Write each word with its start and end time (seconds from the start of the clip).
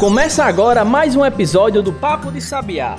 Começa 0.00 0.46
agora 0.46 0.82
mais 0.82 1.14
um 1.14 1.26
episódio 1.26 1.82
do 1.82 1.92
Papo 1.92 2.32
de 2.32 2.40
Sabiá, 2.40 2.96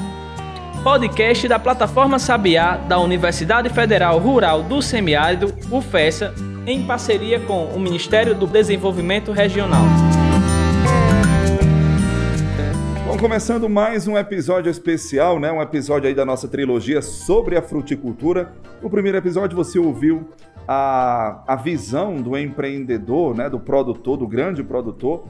podcast 0.83 1.47
da 1.47 1.57
plataforma 1.57 2.19
Sabiá 2.19 2.77
da 2.77 2.99
Universidade 2.99 3.69
Federal 3.69 4.19
Rural 4.19 4.61
do 4.61 4.83
Semiárido, 4.83 5.51
UFESA, 5.71 6.31
em 6.67 6.85
parceria 6.85 7.39
com 7.39 7.65
o 7.65 7.79
Ministério 7.79 8.35
do 8.35 8.45
Desenvolvimento 8.45 9.31
Regional. 9.31 9.81
Bom, 13.07 13.17
começando 13.17 13.67
mais 13.67 14.07
um 14.07 14.15
episódio 14.15 14.69
especial, 14.69 15.39
né? 15.39 15.51
Um 15.51 15.59
episódio 15.59 16.07
aí 16.07 16.13
da 16.13 16.23
nossa 16.23 16.47
trilogia 16.47 17.01
sobre 17.01 17.57
a 17.57 17.63
fruticultura. 17.63 18.53
No 18.79 18.91
primeiro 18.91 19.17
episódio 19.17 19.57
você 19.57 19.79
ouviu 19.79 20.29
a, 20.67 21.41
a 21.47 21.55
visão 21.55 22.17
do 22.17 22.37
empreendedor, 22.37 23.35
né? 23.35 23.49
Do 23.49 23.59
produtor, 23.59 24.17
do 24.17 24.27
grande 24.27 24.63
produtor, 24.63 25.25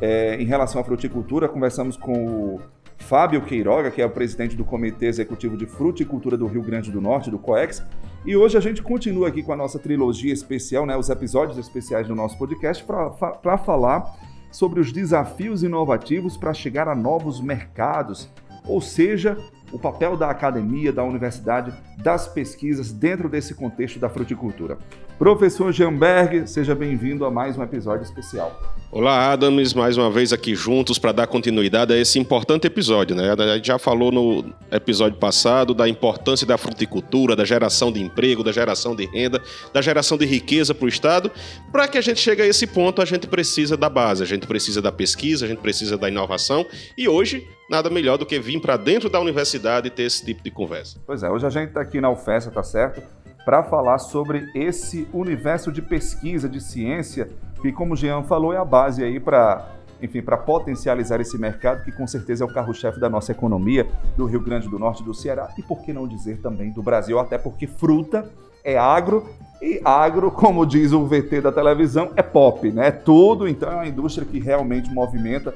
é, 0.00 0.40
em 0.40 0.44
relação 0.44 0.80
à 0.80 0.84
fruticultura. 0.84 1.48
Conversamos 1.48 1.96
com 1.96 2.12
o 2.12 2.60
Fábio 2.98 3.42
Queiroga, 3.42 3.90
que 3.90 4.02
é 4.02 4.06
o 4.06 4.10
presidente 4.10 4.56
do 4.56 4.64
Comitê 4.64 5.06
Executivo 5.06 5.56
de 5.56 5.66
Fruticultura 5.66 6.36
do 6.36 6.46
Rio 6.46 6.62
Grande 6.62 6.90
do 6.90 7.00
Norte, 7.00 7.30
do 7.30 7.38
COEX. 7.38 7.82
E 8.24 8.36
hoje 8.36 8.58
a 8.58 8.60
gente 8.60 8.82
continua 8.82 9.28
aqui 9.28 9.42
com 9.42 9.52
a 9.52 9.56
nossa 9.56 9.78
trilogia 9.78 10.32
especial, 10.32 10.84
né, 10.84 10.96
os 10.96 11.08
episódios 11.08 11.58
especiais 11.58 12.08
do 12.08 12.14
nosso 12.14 12.36
podcast, 12.36 12.84
para 12.84 13.58
falar 13.58 14.16
sobre 14.50 14.80
os 14.80 14.90
desafios 14.90 15.62
inovativos 15.62 16.36
para 16.36 16.52
chegar 16.52 16.88
a 16.88 16.94
novos 16.94 17.40
mercados, 17.40 18.28
ou 18.66 18.80
seja, 18.80 19.36
o 19.70 19.78
papel 19.78 20.16
da 20.16 20.30
academia, 20.30 20.92
da 20.92 21.04
universidade, 21.04 21.72
das 21.98 22.26
pesquisas 22.26 22.90
dentro 22.90 23.28
desse 23.28 23.54
contexto 23.54 23.98
da 23.98 24.08
fruticultura. 24.08 24.78
Professor 25.18 25.72
Jamberg, 25.72 26.46
seja 26.46 26.74
bem-vindo 26.74 27.24
a 27.24 27.30
mais 27.30 27.56
um 27.56 27.62
episódio 27.62 28.04
especial. 28.04 28.60
Olá, 28.92 29.32
Adams, 29.32 29.72
mais 29.72 29.96
uma 29.96 30.10
vez 30.10 30.30
aqui 30.30 30.54
juntos 30.54 30.98
para 30.98 31.10
dar 31.10 31.26
continuidade 31.26 31.90
a 31.90 31.96
esse 31.96 32.18
importante 32.18 32.66
episódio. 32.66 33.16
Né? 33.16 33.32
A 33.32 33.56
gente 33.56 33.66
já 33.66 33.78
falou 33.78 34.12
no 34.12 34.52
episódio 34.70 35.18
passado 35.18 35.72
da 35.72 35.88
importância 35.88 36.46
da 36.46 36.58
fruticultura, 36.58 37.34
da 37.34 37.46
geração 37.46 37.90
de 37.90 38.02
emprego, 38.02 38.44
da 38.44 38.52
geração 38.52 38.94
de 38.94 39.06
renda, 39.06 39.40
da 39.72 39.80
geração 39.80 40.18
de 40.18 40.26
riqueza 40.26 40.74
para 40.74 40.84
o 40.84 40.88
Estado. 40.88 41.32
Para 41.72 41.88
que 41.88 41.96
a 41.96 42.02
gente 42.02 42.20
chegue 42.20 42.42
a 42.42 42.46
esse 42.46 42.66
ponto, 42.66 43.00
a 43.00 43.06
gente 43.06 43.26
precisa 43.26 43.74
da 43.74 43.88
base, 43.88 44.22
a 44.22 44.26
gente 44.26 44.46
precisa 44.46 44.82
da 44.82 44.92
pesquisa, 44.92 45.46
a 45.46 45.48
gente 45.48 45.60
precisa 45.60 45.96
da 45.96 46.10
inovação. 46.10 46.66
E 46.96 47.08
hoje, 47.08 47.48
nada 47.70 47.88
melhor 47.88 48.18
do 48.18 48.26
que 48.26 48.38
vir 48.38 48.60
para 48.60 48.76
dentro 48.76 49.08
da 49.08 49.18
universidade 49.18 49.88
e 49.88 49.90
ter 49.90 50.02
esse 50.02 50.22
tipo 50.26 50.42
de 50.42 50.50
conversa. 50.50 51.00
Pois 51.06 51.22
é, 51.22 51.30
hoje 51.30 51.46
a 51.46 51.50
gente 51.50 51.68
está 51.68 51.80
aqui 51.80 52.02
na 52.02 52.10
UFESA, 52.10 52.50
tá 52.50 52.62
certo? 52.62 53.02
Para 53.46 53.62
falar 53.62 53.98
sobre 53.98 54.50
esse 54.56 55.06
universo 55.12 55.70
de 55.70 55.80
pesquisa, 55.80 56.48
de 56.48 56.60
ciência 56.60 57.28
que, 57.62 57.70
como 57.70 57.94
o 57.94 57.96
Jean 57.96 58.24
falou, 58.24 58.52
é 58.52 58.56
a 58.56 58.64
base 58.64 59.04
aí 59.04 59.20
para 59.20 59.68
enfim, 60.02 60.20
para 60.20 60.36
potencializar 60.36 61.20
esse 61.20 61.38
mercado 61.38 61.84
que 61.84 61.92
com 61.92 62.06
certeza 62.08 62.42
é 62.42 62.46
o 62.46 62.52
carro-chefe 62.52 62.98
da 62.98 63.08
nossa 63.08 63.30
economia 63.30 63.86
do 64.16 64.26
Rio 64.26 64.40
Grande 64.40 64.68
do 64.68 64.80
Norte, 64.80 65.02
do 65.02 65.14
Ceará 65.14 65.48
e 65.56 65.62
por 65.62 65.80
que 65.82 65.92
não 65.92 66.08
dizer 66.08 66.40
também 66.42 66.72
do 66.72 66.82
Brasil, 66.82 67.20
até 67.20 67.38
porque 67.38 67.68
fruta 67.68 68.28
é 68.64 68.76
agro 68.76 69.26
e 69.62 69.80
agro, 69.84 70.30
como 70.30 70.66
diz 70.66 70.92
o 70.92 71.06
VT 71.06 71.40
da 71.40 71.52
televisão, 71.52 72.10
é 72.16 72.22
pop, 72.22 72.70
né? 72.72 72.88
É 72.88 72.90
tudo, 72.90 73.46
então 73.46 73.70
é 73.70 73.74
uma 73.76 73.86
indústria 73.86 74.26
que 74.26 74.40
realmente 74.40 74.92
movimenta 74.92 75.54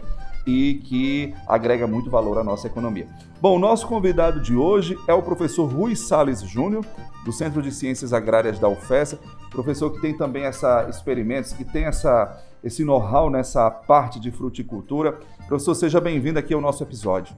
e 0.51 0.75
que 0.75 1.33
agrega 1.47 1.87
muito 1.87 2.11
valor 2.11 2.39
à 2.39 2.45
nossa 2.45 2.67
economia. 2.67 3.07
Bom, 3.41 3.59
nosso 3.59 3.87
convidado 3.87 4.41
de 4.41 4.55
hoje 4.55 4.99
é 5.07 5.15
o 5.15 5.23
professor 5.23 5.65
Rui 5.67 5.95
Sales 5.95 6.43
Júnior, 6.43 6.85
do 7.25 7.33
Centro 7.33 7.63
de 7.63 7.71
Ciências 7.71 8.13
Agrárias 8.13 8.59
da 8.59 8.69
UFES, 8.69 9.17
professor 9.51 9.91
que 9.93 10.01
tem 10.01 10.17
também 10.17 10.45
essa 10.45 10.87
experimentos, 10.91 11.53
que 11.53 11.65
tem 11.65 11.85
essa, 11.85 12.43
esse 12.63 12.85
know-how 12.85 13.31
nessa 13.31 13.71
parte 13.71 14.19
de 14.19 14.31
fruticultura. 14.31 15.19
Professor, 15.47 15.75
seja 15.75 16.01
bem-vindo 16.01 16.39
aqui 16.39 16.53
ao 16.53 16.61
nosso 16.61 16.83
episódio. 16.83 17.35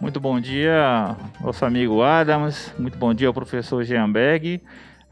Muito 0.00 0.20
bom 0.20 0.40
dia, 0.40 1.16
nosso 1.40 1.64
amigo 1.64 2.02
Adams, 2.02 2.72
muito 2.78 2.96
bom 2.98 3.12
dia 3.12 3.28
ao 3.28 3.34
professor 3.34 3.82
Jean 3.84 4.10
Berg. 4.10 4.60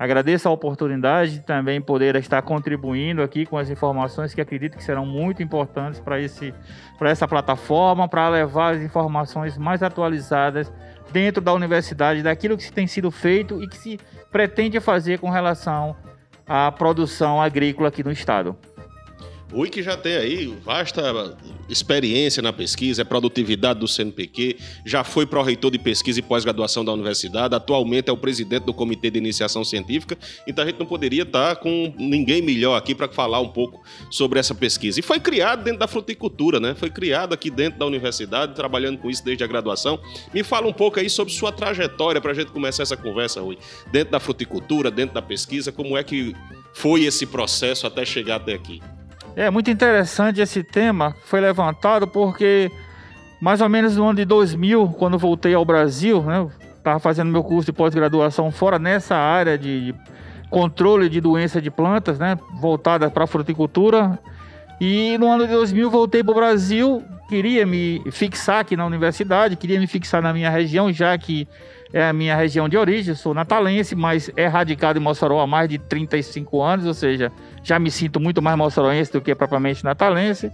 Agradeço 0.03 0.49
a 0.49 0.51
oportunidade 0.51 1.35
de 1.35 1.41
também 1.43 1.81
poder 1.81 2.17
estar 2.17 2.43
contribuindo 2.43 3.23
aqui 3.23 3.47
com 3.47 3.57
as 3.57 3.71
informações 3.71 4.35
que 4.35 4.41
acredito 4.41 4.77
que 4.77 4.83
serão 4.83 5.07
muito 5.07 5.45
importantes 5.45 6.01
para 6.01 7.09
essa 7.09 7.29
plataforma, 7.29 8.09
para 8.09 8.29
levar 8.29 8.75
as 8.75 8.83
informações 8.83 9.57
mais 9.57 9.81
atualizadas 9.81 10.73
dentro 11.13 11.41
da 11.41 11.53
universidade, 11.53 12.21
daquilo 12.21 12.57
que 12.57 12.73
tem 12.73 12.85
sido 12.85 13.13
feito 13.13 13.63
e 13.63 13.69
que 13.69 13.79
se 13.79 14.01
pretende 14.33 14.81
fazer 14.81 15.21
com 15.21 15.31
relação 15.31 15.95
à 16.49 16.73
produção 16.73 17.41
agrícola 17.41 17.87
aqui 17.87 18.03
no 18.03 18.11
estado. 18.11 18.57
Rui 19.53 19.69
que 19.69 19.83
já 19.83 19.97
tem 19.97 20.17
aí 20.17 20.47
vasta 20.65 21.37
experiência 21.69 22.43
na 22.43 22.53
pesquisa, 22.53 23.03
é 23.03 23.05
produtividade 23.05 23.81
do 23.81 23.89
CNPq, 23.89 24.57
já 24.85 25.05
foi 25.05 25.27
pró-reitor 25.27 25.71
de 25.71 25.79
pesquisa 25.79 26.19
e 26.21 26.23
pós-graduação 26.23 26.85
da 26.85 26.93
universidade, 26.93 27.55
atualmente 27.55 28.09
é 28.09 28.13
o 28.13 28.17
presidente 28.17 28.65
do 28.65 28.75
Comitê 28.75 29.11
de 29.11 29.19
Iniciação 29.19 29.65
Científica, 29.65 30.19
então 30.47 30.65
a 30.65 30.67
gente 30.67 30.79
não 30.79 30.87
poderia 30.87 31.23
estar 31.23 31.57
com 31.57 31.95
ninguém 31.99 32.43
melhor 32.43 32.77
aqui 32.77 32.95
para 32.95 33.09
falar 33.09 33.41
um 33.41 33.49
pouco 33.49 33.83
sobre 34.11 34.39
essa 34.39 34.55
pesquisa. 34.55 35.01
E 35.01 35.03
foi 35.03 35.21
criado 35.21 35.63
dentro 35.63 35.81
da 35.81 35.87
fruticultura, 35.87 36.59
né? 36.59 36.75
Foi 36.75 36.91
criado 36.91 37.33
aqui 37.33 37.51
dentro 37.51 37.79
da 37.79 37.87
universidade, 37.87 38.55
trabalhando 38.55 38.99
com 38.99 39.11
isso 39.11 39.25
desde 39.25 39.45
a 39.45 39.47
graduação. 39.47 39.99
Me 40.33 40.43
fala 40.43 40.67
um 40.67 40.73
pouco 40.73 40.99
aí 41.01 41.09
sobre 41.09 41.33
sua 41.33 41.53
trajetória 41.53 42.21
para 42.21 42.33
a 42.33 42.35
gente 42.35 42.51
começar 42.51 42.83
essa 42.83 42.97
conversa, 42.97 43.41
Rui. 43.41 43.59
Dentro 43.91 44.13
da 44.13 44.21
fruticultura, 44.21 44.91
dentro 44.91 45.15
da 45.15 45.23
pesquisa, 45.23 45.73
como 45.73 45.97
é 45.97 46.03
que 46.03 46.35
foi 46.73 47.05
esse 47.05 47.27
processo 47.27 47.87
até 47.87 48.05
chegar 48.05 48.37
até 48.37 48.55
aqui? 48.55 48.81
É 49.35 49.51
muito 49.51 49.71
interessante 49.71 50.41
esse 50.43 50.63
tema, 50.63 51.17
foi 51.25 51.41
levantado 51.41 52.07
porque 52.07 52.71
mais 53.41 53.61
ou 53.63 53.69
menos 53.69 53.97
no 53.97 54.05
ano 54.05 54.17
de 54.17 54.25
2000, 54.27 54.89
quando 54.99 55.19
voltei 55.19 55.55
ao 55.55 55.65
Brasil, 55.65 56.23
né, 56.23 56.47
estava 56.77 57.01
fazendo 57.01 57.33
meu 57.33 57.43
curso 57.43 57.67
de 57.67 57.73
pós-graduação 57.73 58.51
fora 58.53 58.79
nessa 58.79 59.17
área 59.17 59.57
de 59.57 59.95
controle 60.51 61.09
de 61.09 61.21
doença 61.21 61.63
de 61.63 61.71
plantas, 61.71 62.19
né, 62.19 62.39
voltada 62.61 63.11
para 63.11 63.25
a 63.25 63.27
fruticultura. 63.27 64.19
E 64.79 65.17
no 65.17 65.31
ano 65.31 65.47
de 65.47 65.53
2000 65.53 65.91
voltei 65.91 66.23
para 66.23 66.33
o 66.33 66.35
Brasil, 66.35 67.03
queria 67.33 67.65
me 67.65 68.03
fixar 68.11 68.61
aqui 68.61 68.77
na 68.77 68.85
universidade, 68.85 69.57
queria 69.57 69.81
me 69.81 69.87
fixar 69.87 70.21
na 70.21 70.35
minha 70.35 70.51
região, 70.51 70.93
já 70.93 71.17
que 71.17 71.49
é 71.91 72.11
a 72.11 72.13
minha 72.13 72.37
região 72.37 72.69
de 72.69 72.77
origem, 72.77 73.15
sou 73.15 73.33
natalense, 73.33 73.97
mas 73.97 74.31
é 74.37 74.47
radicado 74.47 74.99
em 74.99 75.03
Mossoró 75.03 75.41
há 75.41 75.47
mais 75.47 75.67
de 75.67 75.79
35 75.79 76.61
anos, 76.61 76.85
ou 76.85 76.93
seja, 76.93 77.33
já 77.63 77.79
me 77.79 77.91
sinto 77.91 78.21
muito 78.21 78.43
mais 78.43 78.55
moçoroense 78.59 79.11
do 79.11 79.23
que 79.23 79.35
propriamente 79.35 79.83
natalense. 79.83 80.53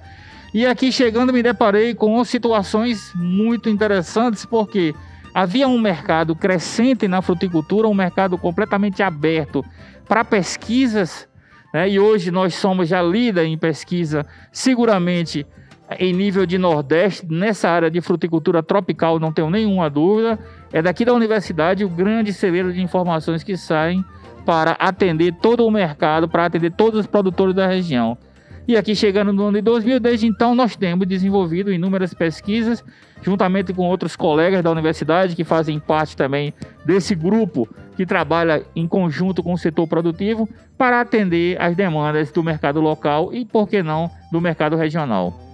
E 0.55 0.65
aqui 0.67 0.93
chegando 0.93 1.33
me 1.33 1.43
deparei 1.43 1.97
com 1.97 2.23
situações 2.25 3.13
muito 3.17 3.69
interessantes, 3.69 4.47
porque 4.47 4.95
havia 5.35 5.67
um 5.67 5.81
mercado 5.81 6.37
crescente 6.37 7.09
na 7.09 7.21
fruticultura, 7.21 7.89
um 7.89 7.95
mercado 7.95 8.39
completamente 8.39 9.03
aberto 9.03 9.65
para 10.07 10.25
pesquisas, 10.25 11.29
né? 11.75 11.91
e 11.91 11.99
hoje 11.99 12.31
nós 12.31 12.55
somos 12.55 12.89
já 12.89 13.03
líder 13.03 13.47
em 13.47 13.59
pesquisa, 13.59 14.25
seguramente 14.53 15.45
em 15.99 16.13
nível 16.13 16.45
de 16.45 16.59
Nordeste, 16.59 17.27
nessa 17.31 17.69
área 17.69 17.91
de 17.91 18.01
fruticultura 18.01 18.63
tropical, 18.63 19.19
não 19.19 19.33
tenho 19.33 19.49
nenhuma 19.49 19.89
dúvida. 19.89 20.39
É 20.73 20.83
daqui 20.83 21.05
da 21.05 21.15
universidade 21.15 21.85
o 21.85 21.89
grande 21.89 22.33
celeiro 22.33 22.73
de 22.73 22.83
informações 22.83 23.43
que 23.43 23.57
saem 23.57 24.05
para 24.45 24.73
atender 24.73 25.35
todo 25.41 25.67
o 25.67 25.71
mercado, 25.71 26.29
para 26.29 26.47
atender 26.47 26.73
todos 26.73 27.01
os 27.01 27.07
produtores 27.07 27.55
da 27.55 27.67
região. 27.67 28.19
E 28.67 28.77
aqui 28.77 28.95
chegando 28.95 29.33
no 29.33 29.45
ano 29.45 29.57
de 29.57 29.63
2000, 29.63 29.99
desde 29.99 30.27
então 30.27 30.55
nós 30.55 30.77
temos 30.77 31.07
desenvolvido 31.07 31.73
inúmeras 31.73 32.13
pesquisas, 32.13 32.85
juntamente 33.23 33.73
com 33.73 33.87
outros 33.87 34.15
colegas 34.15 34.63
da 34.63 34.71
universidade 34.71 35.35
que 35.35 35.43
fazem 35.43 35.79
parte 35.81 36.15
também 36.15 36.53
desse 36.85 37.15
grupo 37.15 37.67
que 37.97 38.05
trabalha 38.05 38.63
em 38.77 38.87
conjunto 38.87 39.43
com 39.43 39.55
o 39.55 39.59
setor 39.59 39.89
produtivo 39.89 40.47
para 40.77 41.01
atender 41.01 41.61
as 41.61 41.75
demandas 41.75 42.31
do 42.31 42.43
mercado 42.43 42.79
local 42.79 43.31
e, 43.33 43.47
por 43.47 43.67
que 43.67 43.83
não, 43.83 44.11
do 44.31 44.39
mercado 44.39 44.77
regional. 44.77 45.48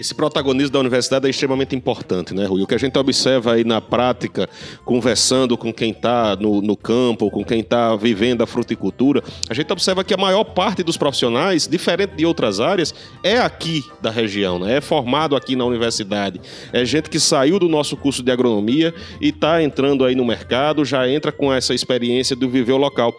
Esse 0.00 0.14
protagonismo 0.14 0.72
da 0.72 0.78
universidade 0.78 1.26
é 1.26 1.30
extremamente 1.30 1.76
importante, 1.76 2.32
né, 2.32 2.46
Rui? 2.46 2.62
O 2.62 2.66
que 2.66 2.74
a 2.74 2.78
gente 2.78 2.98
observa 2.98 3.52
aí 3.52 3.64
na 3.64 3.82
prática, 3.82 4.48
conversando 4.82 5.58
com 5.58 5.70
quem 5.70 5.90
está 5.90 6.34
no, 6.36 6.62
no, 6.62 6.74
campo, 6.74 7.30
com 7.30 7.44
quem 7.44 7.60
está 7.60 7.94
vivendo 7.96 8.40
a 8.40 8.46
fruticultura, 8.46 9.22
a 9.50 9.52
gente 9.52 9.70
observa 9.70 10.02
que 10.02 10.14
a 10.14 10.16
maior 10.16 10.42
parte 10.42 10.82
dos 10.82 10.96
profissionais, 10.96 11.68
diferente 11.68 12.14
de 12.16 12.24
outras 12.24 12.60
áreas, 12.60 12.94
é 13.22 13.36
aqui 13.36 13.84
da 14.00 14.10
região, 14.10 14.58
né? 14.58 14.78
é 14.78 14.80
formado 14.80 15.36
aqui 15.36 15.54
na 15.54 15.66
universidade. 15.66 16.40
É 16.72 16.82
gente 16.82 17.10
que 17.10 17.20
saiu 17.20 17.58
do 17.58 17.68
nosso 17.68 17.94
curso 17.94 18.22
de 18.22 18.32
agronomia 18.32 18.94
e 19.20 19.28
está 19.28 19.62
entrando 19.62 20.06
aí 20.06 20.14
no 20.14 20.24
mercado, 20.24 20.82
já 20.82 21.06
entra 21.06 21.30
com 21.30 21.52
essa 21.52 21.74
experiência 21.74 22.34
do 22.34 22.48
viver 22.48 22.72
o 22.72 22.78
local. 22.78 23.14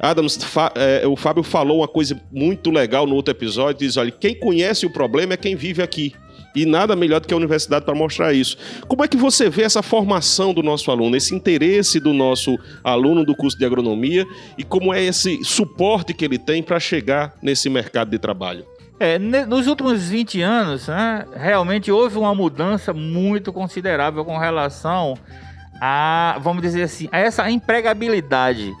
Adams, 0.00 0.38
é, 0.74 1.06
o 1.06 1.14
Fábio 1.14 1.42
falou 1.42 1.80
uma 1.80 1.88
coisa 1.88 2.18
muito 2.32 2.70
legal 2.70 3.06
no 3.06 3.14
outro 3.14 3.32
episódio, 3.32 3.86
diz, 3.86 3.98
olha, 3.98 4.10
quem 4.10 4.34
conhece 4.34 4.86
o 4.86 4.90
problema 4.90 5.34
é 5.34 5.36
quem 5.36 5.54
vive 5.54 5.82
aqui. 5.82 6.14
E 6.56 6.66
nada 6.66 6.96
melhor 6.96 7.20
do 7.20 7.28
que 7.28 7.34
a 7.34 7.36
universidade 7.36 7.84
para 7.84 7.94
mostrar 7.94 8.32
isso. 8.32 8.56
Como 8.88 9.04
é 9.04 9.08
que 9.08 9.16
você 9.16 9.48
vê 9.48 9.62
essa 9.62 9.82
formação 9.82 10.52
do 10.52 10.62
nosso 10.62 10.90
aluno, 10.90 11.14
esse 11.14 11.32
interesse 11.34 12.00
do 12.00 12.12
nosso 12.12 12.58
aluno 12.82 13.24
do 13.24 13.36
curso 13.36 13.56
de 13.56 13.64
agronomia 13.64 14.26
e 14.58 14.64
como 14.64 14.92
é 14.92 15.00
esse 15.00 15.44
suporte 15.44 16.12
que 16.12 16.24
ele 16.24 16.38
tem 16.38 16.60
para 16.60 16.80
chegar 16.80 17.34
nesse 17.40 17.70
mercado 17.70 18.10
de 18.10 18.18
trabalho? 18.18 18.64
É, 18.98 19.18
nos 19.18 19.66
últimos 19.66 20.08
20 20.08 20.42
anos, 20.42 20.88
né, 20.88 21.24
realmente 21.34 21.90
houve 21.92 22.18
uma 22.18 22.34
mudança 22.34 22.92
muito 22.92 23.52
considerável 23.52 24.24
com 24.24 24.36
relação 24.36 25.16
a, 25.80 26.36
vamos 26.42 26.62
dizer 26.62 26.82
assim, 26.82 27.08
a 27.12 27.18
essa 27.18 27.48
empregabilidade 27.50 28.72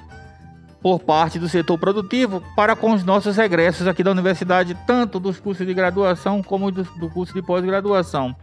por 0.82 1.00
parte 1.00 1.38
do 1.38 1.48
setor 1.48 1.78
produtivo 1.78 2.42
para 2.56 2.74
com 2.74 2.92
os 2.92 3.04
nossos 3.04 3.36
egressos 3.38 3.86
aqui 3.86 4.02
da 4.02 4.10
universidade, 4.10 4.76
tanto 4.86 5.20
dos 5.20 5.38
cursos 5.38 5.66
de 5.66 5.74
graduação 5.74 6.42
como 6.42 6.70
do, 6.70 6.82
do 6.82 7.08
curso 7.10 7.34
de 7.34 7.42
pós-graduação. 7.42 8.34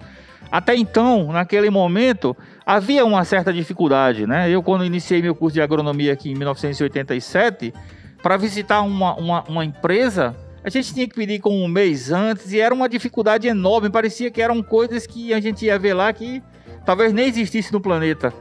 Até 0.52 0.76
então, 0.76 1.32
naquele 1.32 1.70
momento, 1.70 2.36
havia 2.66 3.06
uma 3.06 3.26
certa 3.26 3.52
dificuldade, 3.52 4.26
né? 4.26 4.50
Eu, 4.50 4.64
quando 4.64 4.86
iniciei 4.86 5.22
meu 5.22 5.36
curso 5.36 5.56
de 5.56 5.62
agronomia 5.62 6.14
aqui 6.14 6.32
em 6.32 6.36
1987, 6.36 7.74
para 8.22 8.38
visitar 8.38 8.82
uma, 8.82 9.16
uma, 9.16 9.44
uma 9.44 9.66
empresa, 9.66 10.36
a 10.64 10.70
gente 10.70 10.94
tinha 10.94 11.08
que 11.08 11.16
pedir 11.16 11.40
com 11.40 11.64
um 11.64 11.68
mês 11.68 12.12
antes 12.12 12.52
e 12.54 12.60
era 12.60 12.74
uma 12.74 12.88
dificuldade 12.88 13.48
enorme. 13.48 13.90
Parecia 13.90 14.32
que 14.32 14.42
eram 14.42 14.64
coisas 14.64 15.06
que 15.06 15.34
a 15.34 15.40
gente 15.40 15.66
ia 15.66 15.78
ver 15.78 15.94
lá 15.94 16.12
que 16.14 16.42
talvez 16.86 17.12
nem 17.12 17.28
existisse 17.28 17.72
no 17.74 17.82
planeta. 17.82 18.34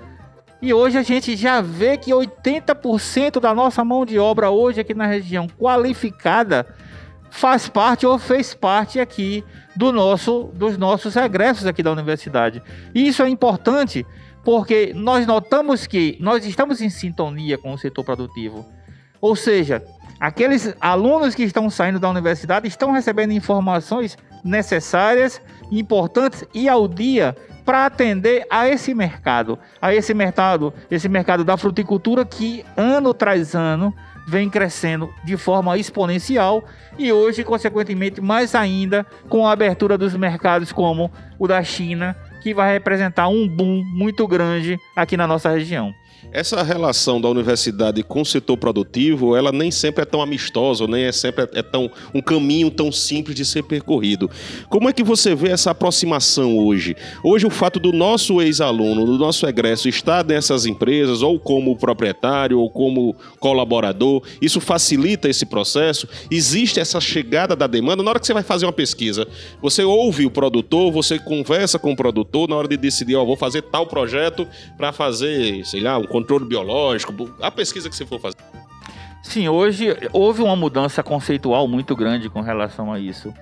E 0.60 0.72
hoje 0.72 0.96
a 0.96 1.02
gente 1.02 1.36
já 1.36 1.60
vê 1.60 1.96
que 1.98 2.10
80% 2.10 3.40
da 3.40 3.54
nossa 3.54 3.84
mão 3.84 4.06
de 4.06 4.18
obra 4.18 4.50
hoje 4.50 4.80
aqui 4.80 4.94
na 4.94 5.06
região 5.06 5.46
qualificada 5.46 6.66
faz 7.30 7.68
parte 7.68 8.06
ou 8.06 8.18
fez 8.18 8.54
parte 8.54 8.98
aqui 8.98 9.44
do 9.74 9.92
nosso, 9.92 10.50
dos 10.54 10.78
nossos 10.78 11.14
regressos 11.14 11.66
aqui 11.66 11.82
da 11.82 11.92
universidade. 11.92 12.62
E 12.94 13.06
isso 13.06 13.22
é 13.22 13.28
importante 13.28 14.06
porque 14.42 14.92
nós 14.94 15.26
notamos 15.26 15.86
que 15.86 16.16
nós 16.20 16.46
estamos 16.46 16.80
em 16.80 16.88
sintonia 16.88 17.58
com 17.58 17.72
o 17.72 17.78
setor 17.78 18.04
produtivo. 18.04 18.64
Ou 19.20 19.36
seja, 19.36 19.84
aqueles 20.18 20.74
alunos 20.80 21.34
que 21.34 21.42
estão 21.42 21.68
saindo 21.68 21.98
da 21.98 22.08
universidade 22.08 22.66
estão 22.66 22.92
recebendo 22.92 23.32
informações 23.32 24.16
necessárias, 24.44 25.40
importantes 25.70 26.44
e 26.54 26.68
ao 26.68 26.86
dia 26.88 27.36
para 27.66 27.84
atender 27.84 28.46
a 28.48 28.68
esse 28.68 28.94
mercado, 28.94 29.58
a 29.82 29.92
esse 29.92 30.14
mercado, 30.14 30.72
esse 30.88 31.08
mercado 31.08 31.44
da 31.44 31.56
fruticultura 31.56 32.24
que 32.24 32.64
ano 32.76 33.12
tras 33.12 33.56
ano 33.56 33.92
vem 34.28 34.48
crescendo 34.48 35.12
de 35.24 35.36
forma 35.36 35.76
exponencial 35.76 36.64
e 36.96 37.12
hoje, 37.12 37.42
consequentemente, 37.42 38.20
mais 38.20 38.54
ainda 38.54 39.04
com 39.28 39.46
a 39.46 39.52
abertura 39.52 39.98
dos 39.98 40.14
mercados 40.14 40.72
como 40.72 41.10
o 41.38 41.48
da 41.48 41.62
China, 41.62 42.16
que 42.40 42.54
vai 42.54 42.72
representar 42.72 43.28
um 43.28 43.48
boom 43.48 43.82
muito 43.84 44.26
grande 44.28 44.78
aqui 44.94 45.16
na 45.16 45.26
nossa 45.26 45.50
região. 45.50 45.92
Essa 46.36 46.62
relação 46.62 47.18
da 47.18 47.30
universidade 47.30 48.02
com 48.02 48.20
o 48.20 48.26
setor 48.26 48.58
produtivo, 48.58 49.34
ela 49.34 49.50
nem 49.50 49.70
sempre 49.70 50.02
é 50.02 50.04
tão 50.04 50.20
amistosa, 50.20 50.86
nem 50.86 51.04
é 51.04 51.10
sempre 51.10 51.48
é 51.54 51.62
tão 51.62 51.90
um 52.12 52.20
caminho 52.20 52.70
tão 52.70 52.92
simples 52.92 53.34
de 53.34 53.42
ser 53.42 53.62
percorrido. 53.62 54.28
Como 54.68 54.86
é 54.86 54.92
que 54.92 55.02
você 55.02 55.34
vê 55.34 55.48
essa 55.48 55.70
aproximação 55.70 56.58
hoje? 56.58 56.94
Hoje 57.24 57.46
o 57.46 57.50
fato 57.50 57.80
do 57.80 57.90
nosso 57.90 58.42
ex-aluno, 58.42 59.06
do 59.06 59.16
nosso 59.16 59.46
egresso 59.46 59.88
estar 59.88 60.26
nessas 60.26 60.66
empresas 60.66 61.22
ou 61.22 61.40
como 61.40 61.74
proprietário 61.74 62.60
ou 62.60 62.68
como 62.68 63.16
colaborador, 63.40 64.22
isso 64.38 64.60
facilita 64.60 65.30
esse 65.30 65.46
processo? 65.46 66.06
Existe 66.30 66.78
essa 66.78 67.00
chegada 67.00 67.56
da 67.56 67.66
demanda 67.66 68.02
na 68.02 68.10
hora 68.10 68.20
que 68.20 68.26
você 68.26 68.34
vai 68.34 68.42
fazer 68.42 68.66
uma 68.66 68.74
pesquisa, 68.74 69.26
você 69.62 69.84
ouve 69.84 70.26
o 70.26 70.30
produtor, 70.30 70.92
você 70.92 71.18
conversa 71.18 71.78
com 71.78 71.92
o 71.92 71.96
produtor 71.96 72.46
na 72.46 72.56
hora 72.56 72.68
de 72.68 72.76
decidir, 72.76 73.16
ó, 73.16 73.24
vou 73.24 73.38
fazer 73.38 73.62
tal 73.62 73.86
projeto 73.86 74.46
para 74.76 74.92
fazer, 74.92 75.64
sei 75.64 75.80
lá, 75.80 75.96
um 75.96 76.25
controle 76.26 76.44
biológico, 76.44 77.30
a 77.40 77.50
pesquisa 77.50 77.88
que 77.88 77.94
você 77.94 78.04
for 78.04 78.20
fazer. 78.20 78.36
Sim, 79.22 79.48
hoje 79.48 79.96
houve 80.12 80.42
uma 80.42 80.56
mudança 80.56 81.02
conceitual 81.02 81.68
muito 81.68 81.94
grande 81.94 82.28
com 82.28 82.40
relação 82.40 82.92
a 82.92 82.98
isso. 82.98 83.32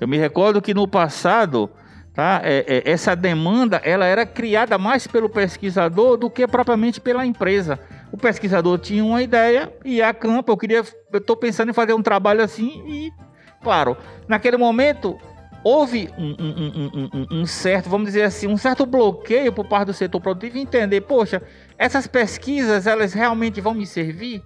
Eu 0.00 0.08
me 0.08 0.18
recordo 0.18 0.60
que 0.60 0.74
no 0.74 0.86
passado, 0.86 1.70
tá, 2.12 2.40
é, 2.42 2.64
é, 2.66 2.90
essa 2.90 3.14
demanda 3.14 3.80
ela 3.84 4.04
era 4.04 4.26
criada 4.26 4.76
mais 4.76 5.06
pelo 5.06 5.28
pesquisador 5.28 6.16
do 6.16 6.28
que 6.28 6.46
propriamente 6.46 7.00
pela 7.00 7.24
empresa. 7.24 7.78
O 8.10 8.16
pesquisador 8.16 8.78
tinha 8.78 9.04
uma 9.04 9.22
ideia 9.22 9.72
e 9.84 10.02
a 10.02 10.12
campo, 10.12 10.50
eu 10.52 10.56
queria, 10.56 10.84
eu 11.12 11.18
estou 11.18 11.36
pensando 11.36 11.70
em 11.70 11.74
fazer 11.74 11.94
um 11.94 12.02
trabalho 12.02 12.42
assim 12.42 12.82
e, 12.86 13.12
claro, 13.62 13.96
naquele 14.28 14.56
momento 14.56 15.18
houve 15.64 16.10
um, 16.18 16.36
um, 16.38 17.10
um, 17.12 17.40
um, 17.40 17.46
certo, 17.46 17.88
vamos 17.88 18.06
dizer 18.08 18.22
assim, 18.22 18.46
um 18.46 18.56
certo 18.56 18.84
bloqueio 18.84 19.52
por 19.52 19.64
parte 19.64 19.86
do 19.86 19.94
setor 19.94 20.20
produtivo 20.20 20.58
entender, 20.58 21.00
poxa, 21.00 21.42
essas 21.78 22.06
pesquisas 22.06 22.86
elas 22.86 23.12
realmente 23.12 23.60
vão 23.60 23.74
me 23.74 23.86
servir? 23.86 24.42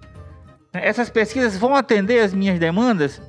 Essas 0.71 1.09
pesquisas 1.09 1.57
vão 1.57 1.75
atender 1.75 2.19
as 2.19 2.33
minhas 2.33 2.59
demandas? 2.59 3.21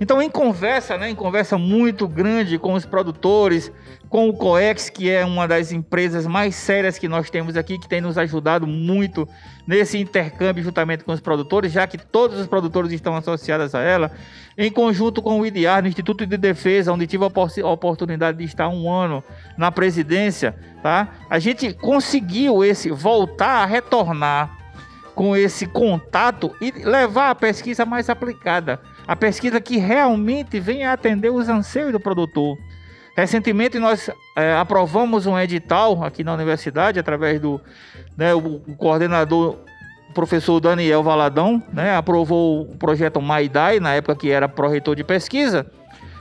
Então, 0.00 0.22
em 0.22 0.30
conversa, 0.30 0.96
né, 0.96 1.10
em 1.10 1.14
conversa 1.14 1.58
muito 1.58 2.06
grande 2.06 2.56
com 2.56 2.74
os 2.74 2.86
produtores, 2.86 3.72
com 4.08 4.28
o 4.28 4.32
COEX, 4.32 4.88
que 4.88 5.10
é 5.10 5.24
uma 5.24 5.46
das 5.48 5.72
empresas 5.72 6.24
mais 6.26 6.54
sérias 6.54 6.98
que 6.98 7.08
nós 7.08 7.28
temos 7.28 7.56
aqui, 7.56 7.78
que 7.78 7.88
tem 7.88 8.00
nos 8.00 8.16
ajudado 8.16 8.66
muito 8.66 9.28
nesse 9.66 9.98
intercâmbio 9.98 10.62
juntamente 10.62 11.02
com 11.02 11.12
os 11.12 11.20
produtores, 11.20 11.72
já 11.72 11.86
que 11.86 11.98
todos 11.98 12.38
os 12.38 12.46
produtores 12.46 12.92
estão 12.92 13.16
associados 13.16 13.74
a 13.74 13.82
ela, 13.82 14.12
em 14.56 14.70
conjunto 14.70 15.20
com 15.20 15.40
o 15.40 15.46
IDIAR, 15.46 15.82
no 15.82 15.88
Instituto 15.88 16.24
de 16.24 16.36
Defesa, 16.36 16.92
onde 16.92 17.06
tive 17.06 17.24
a 17.24 17.68
oportunidade 17.68 18.38
de 18.38 18.44
estar 18.44 18.68
um 18.68 18.90
ano 18.90 19.22
na 19.56 19.70
presidência, 19.70 20.54
tá? 20.82 21.08
A 21.28 21.38
gente 21.38 21.74
conseguiu 21.74 22.64
esse 22.64 22.90
voltar 22.90 23.62
a 23.62 23.66
retornar 23.66 24.57
com 25.18 25.36
esse 25.36 25.66
contato 25.66 26.54
e 26.60 26.70
levar 26.70 27.30
a 27.30 27.34
pesquisa 27.34 27.84
mais 27.84 28.08
aplicada 28.08 28.80
a 29.04 29.16
pesquisa 29.16 29.60
que 29.60 29.76
realmente 29.76 30.60
vem 30.60 30.84
a 30.84 30.92
atender 30.92 31.30
os 31.30 31.48
anseios 31.48 31.90
do 31.90 31.98
produtor. 31.98 32.56
Recentemente 33.16 33.80
nós 33.80 34.08
é, 34.36 34.54
aprovamos 34.54 35.26
um 35.26 35.36
edital 35.36 36.04
aqui 36.04 36.22
na 36.22 36.34
universidade 36.34 37.00
através 37.00 37.40
do 37.40 37.60
né, 38.16 38.32
o, 38.32 38.62
o 38.68 38.76
coordenador 38.76 39.56
o 40.08 40.12
professor 40.12 40.60
Daniel 40.60 41.02
Valadão, 41.02 41.60
né, 41.72 41.96
aprovou 41.96 42.62
o 42.62 42.76
projeto 42.76 43.20
Maidai 43.20 43.80
na 43.80 43.94
época 43.94 44.14
que 44.14 44.30
era 44.30 44.48
pró-reitor 44.48 44.94
de 44.94 45.02
pesquisa. 45.02 45.66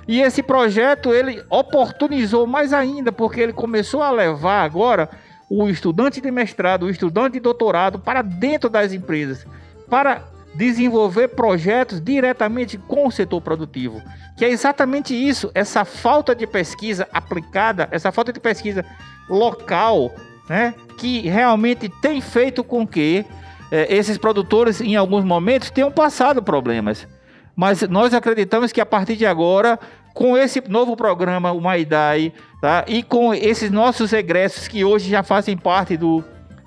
E 0.08 0.22
esse 0.22 0.42
projeto 0.42 1.14
ele 1.14 1.44
oportunizou 1.50 2.48
mais 2.48 2.74
ainda, 2.74 3.12
porque 3.12 3.42
ele 3.42 3.54
começou 3.54 4.02
a 4.02 4.10
levar 4.10 4.64
agora 4.64 5.10
o 5.50 5.70
estudante 5.70 6.20
de 6.20 6.30
mestrado, 6.32 6.84
o 6.84 6.90
estudante 6.90 7.34
de 7.34 7.40
doutorado 7.40 8.00
para 8.00 8.22
dentro 8.22 8.70
das 8.70 8.94
empresas, 8.94 9.46
para 9.90 10.24
desenvolver 10.56 11.30
projetos 11.30 12.02
diretamente 12.02 12.78
com 12.78 13.08
o 13.08 13.12
setor 13.12 13.42
produtivo, 13.42 14.02
que 14.36 14.44
é 14.44 14.50
exatamente 14.50 15.14
isso, 15.14 15.52
essa 15.54 15.86
falta 15.86 16.36
de 16.36 16.48
pesquisa 16.48 17.08
aplicada, 17.14 17.88
essa 17.92 18.12
falta 18.12 18.34
de 18.34 18.40
pesquisa 18.40 18.84
local, 19.30 20.14
né, 20.50 20.74
que 20.98 21.22
realmente 21.22 21.90
tem 22.02 22.20
feito 22.22 22.64
com 22.64 22.88
que 22.88 23.26
é, 23.72 23.94
esses 23.94 24.18
produtores, 24.18 24.82
em 24.82 24.96
alguns 24.96 25.24
momentos, 25.24 25.70
tenham 25.70 25.92
passado 25.92 26.42
problemas. 26.42 27.08
Mas 27.56 27.82
nós 27.84 28.14
acreditamos 28.14 28.72
que 28.72 28.80
a 28.80 28.86
partir 28.86 29.16
de 29.16 29.26
agora, 29.26 29.80
com 30.18 30.36
esse 30.36 30.64
novo 30.68 30.98
programa, 30.98 31.52
o 31.52 31.62
Maidai, 31.62 32.34
tá, 32.60 32.84
e 32.88 33.04
com 33.04 33.36
esses 33.36 33.70
nossos 33.70 34.12
egressos 34.12 34.68
que 34.68 34.84
hoje 34.84 35.12
já 35.12 35.22
fazem 35.22 35.56
parte 35.56 35.96
do 35.96 36.24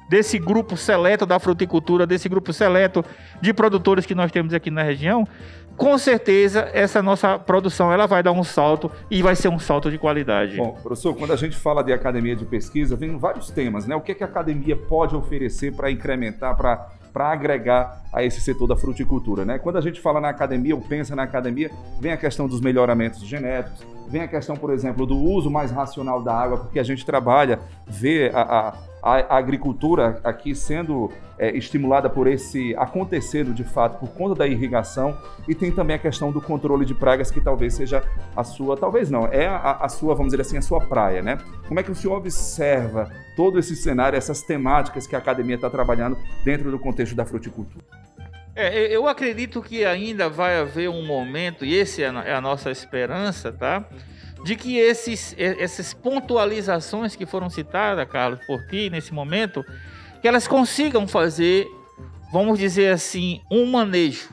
desse 0.09 0.39
grupo 0.39 0.77
seleto 0.77 1.25
da 1.25 1.39
fruticultura, 1.39 2.07
desse 2.07 2.29
grupo 2.29 2.53
seleto 2.53 3.05
de 3.41 3.53
produtores 3.53 4.07
que 4.07 4.15
nós 4.15 4.31
temos 4.33 4.53
aqui 4.53 4.69
na 4.69 4.83
região, 4.83 5.27
com 5.77 5.97
certeza 5.99 6.69
essa 6.73 7.03
nossa 7.03 7.39
produção 7.39 7.93
ela 7.93 8.07
vai 8.07 8.23
dar 8.23 8.33
um 8.33 8.43
salto 8.43 8.91
e 9.11 9.23
vai 9.23 9.37
ser 9.37 9.49
um 9.49 9.59
salto 9.59 9.91
de 9.91 9.99
qualidade. 9.99 10.57
Bom, 10.57 10.77
professor, 10.83 11.15
quando 11.15 11.33
a 11.33 11.37
gente 11.37 11.57
fala 11.57 11.83
de 11.83 11.93
academia 11.93 12.37
de 12.37 12.45
pesquisa, 12.45 12.97
vem 12.97 13.17
vários 13.19 13.51
temas, 13.51 13.87
né? 13.87 13.97
O 13.97 14.01
que, 14.01 14.13
é 14.13 14.15
que 14.15 14.23
a 14.23 14.27
academia 14.27 14.77
pode 14.77 15.15
oferecer 15.17 15.73
para 15.75 15.91
incrementar, 15.91 16.57
para 16.57 16.89
para 17.13 17.31
agregar 17.33 18.03
a 18.13 18.25
esse 18.25 18.41
setor 18.41 18.67
da 18.67 18.77
fruticultura. 18.77 19.45
Né? 19.45 19.59
Quando 19.59 19.77
a 19.77 19.81
gente 19.81 20.01
fala 20.01 20.21
na 20.21 20.29
academia 20.29 20.75
ou 20.75 20.81
pensa 20.81 21.15
na 21.15 21.23
academia, 21.23 21.71
vem 22.01 22.13
a 22.13 22.17
questão 22.17 22.49
dos 22.49 22.61
melhoramentos 22.61 23.21
genéticos, 23.21 23.85
vem 24.11 24.23
a 24.23 24.29
questão, 24.29 24.57
por 24.57 24.71
exemplo, 24.71 25.07
do 25.07 25.17
uso 25.17 25.51
mais 25.51 25.71
racional 25.71 26.23
da 26.23 26.35
água, 26.35 26.59
porque 26.59 26.79
a 26.79 26.83
gente 26.83 27.07
trabalha, 27.07 27.61
vê 27.87 28.31
a, 28.35 28.69
a 28.69 28.75
a, 29.03 29.37
agricultura 29.37 30.21
aqui 30.23 30.55
sendo 30.55 31.11
é, 31.39 31.57
estimulada 31.57 32.09
por 32.09 32.27
esse 32.27 32.75
acontecendo 32.77 33.53
de 33.53 33.65
fato 33.65 33.99
por 33.99 34.11
conta 34.11 34.35
da 34.35 34.47
irrigação 34.47 35.17
e 35.49 35.55
tem 35.55 35.73
também 35.73 35.97
a 35.97 35.99
questão 35.99 36.31
do 36.31 36.41
controle 36.41 36.85
de 36.85 36.95
pragas 36.95 37.31
que 37.31 37.41
talvez 37.41 37.75
seja 37.75 38.03
a 38.37 38.45
sua, 38.45 38.77
talvez 38.77 39.11
não, 39.11 39.27
é 39.27 39.47
a, 39.47 39.79
a 39.81 39.89
sua, 39.89 40.15
vamos 40.15 40.33
dizer 40.33 40.43
assim, 40.43 40.59
a 40.59 40.63
sua 40.63 40.81
praia, 40.81 41.23
né? 41.23 41.39
Como 41.67 41.81
é 41.81 41.83
que 41.83 41.91
o 41.91 41.95
senhor 41.95 42.17
observa 42.17 43.11
todo 43.37 43.59
esse 43.59 43.75
cenário, 43.75 44.17
essas 44.17 44.43
temáticas 44.43 45.07
que 45.07 45.17
a 45.17 45.19
academia 45.19 45.57
está 45.57 45.71
trabalhando 45.71 46.17
dentro 46.45 46.71
do 46.71 46.79
contexto 46.79 47.15
da 47.15 47.25
fruticultura? 47.25 47.85
É, 48.55 48.95
eu 48.95 49.07
acredito 49.07 49.63
que 49.63 49.85
ainda 49.85 50.29
vai 50.29 50.59
haver 50.59 50.89
um 50.89 51.07
momento, 51.07 51.65
e 51.65 51.75
esse 51.75 52.03
é 52.03 52.09
a 52.09 52.25
é 52.25 52.41
nossa 52.41 52.71
esperança, 52.71 53.53
tá? 53.53 53.85
De 54.45 54.57
que 54.57 54.77
esses, 54.77 55.35
essas 55.39 55.95
pontualizações 55.95 57.15
que 57.15 57.27
foram 57.27 57.49
citadas, 57.49 58.09
Carlos, 58.09 58.41
por 58.47 58.67
ti 58.67 58.91
nesse 58.91 59.15
momento, 59.15 59.65
que 60.21 60.27
elas 60.27 60.49
consigam 60.49 61.07
fazer, 61.07 61.67
vamos 62.33 62.59
dizer 62.59 62.93
assim, 62.93 63.41
um 63.51 63.67
manejo. 63.67 64.29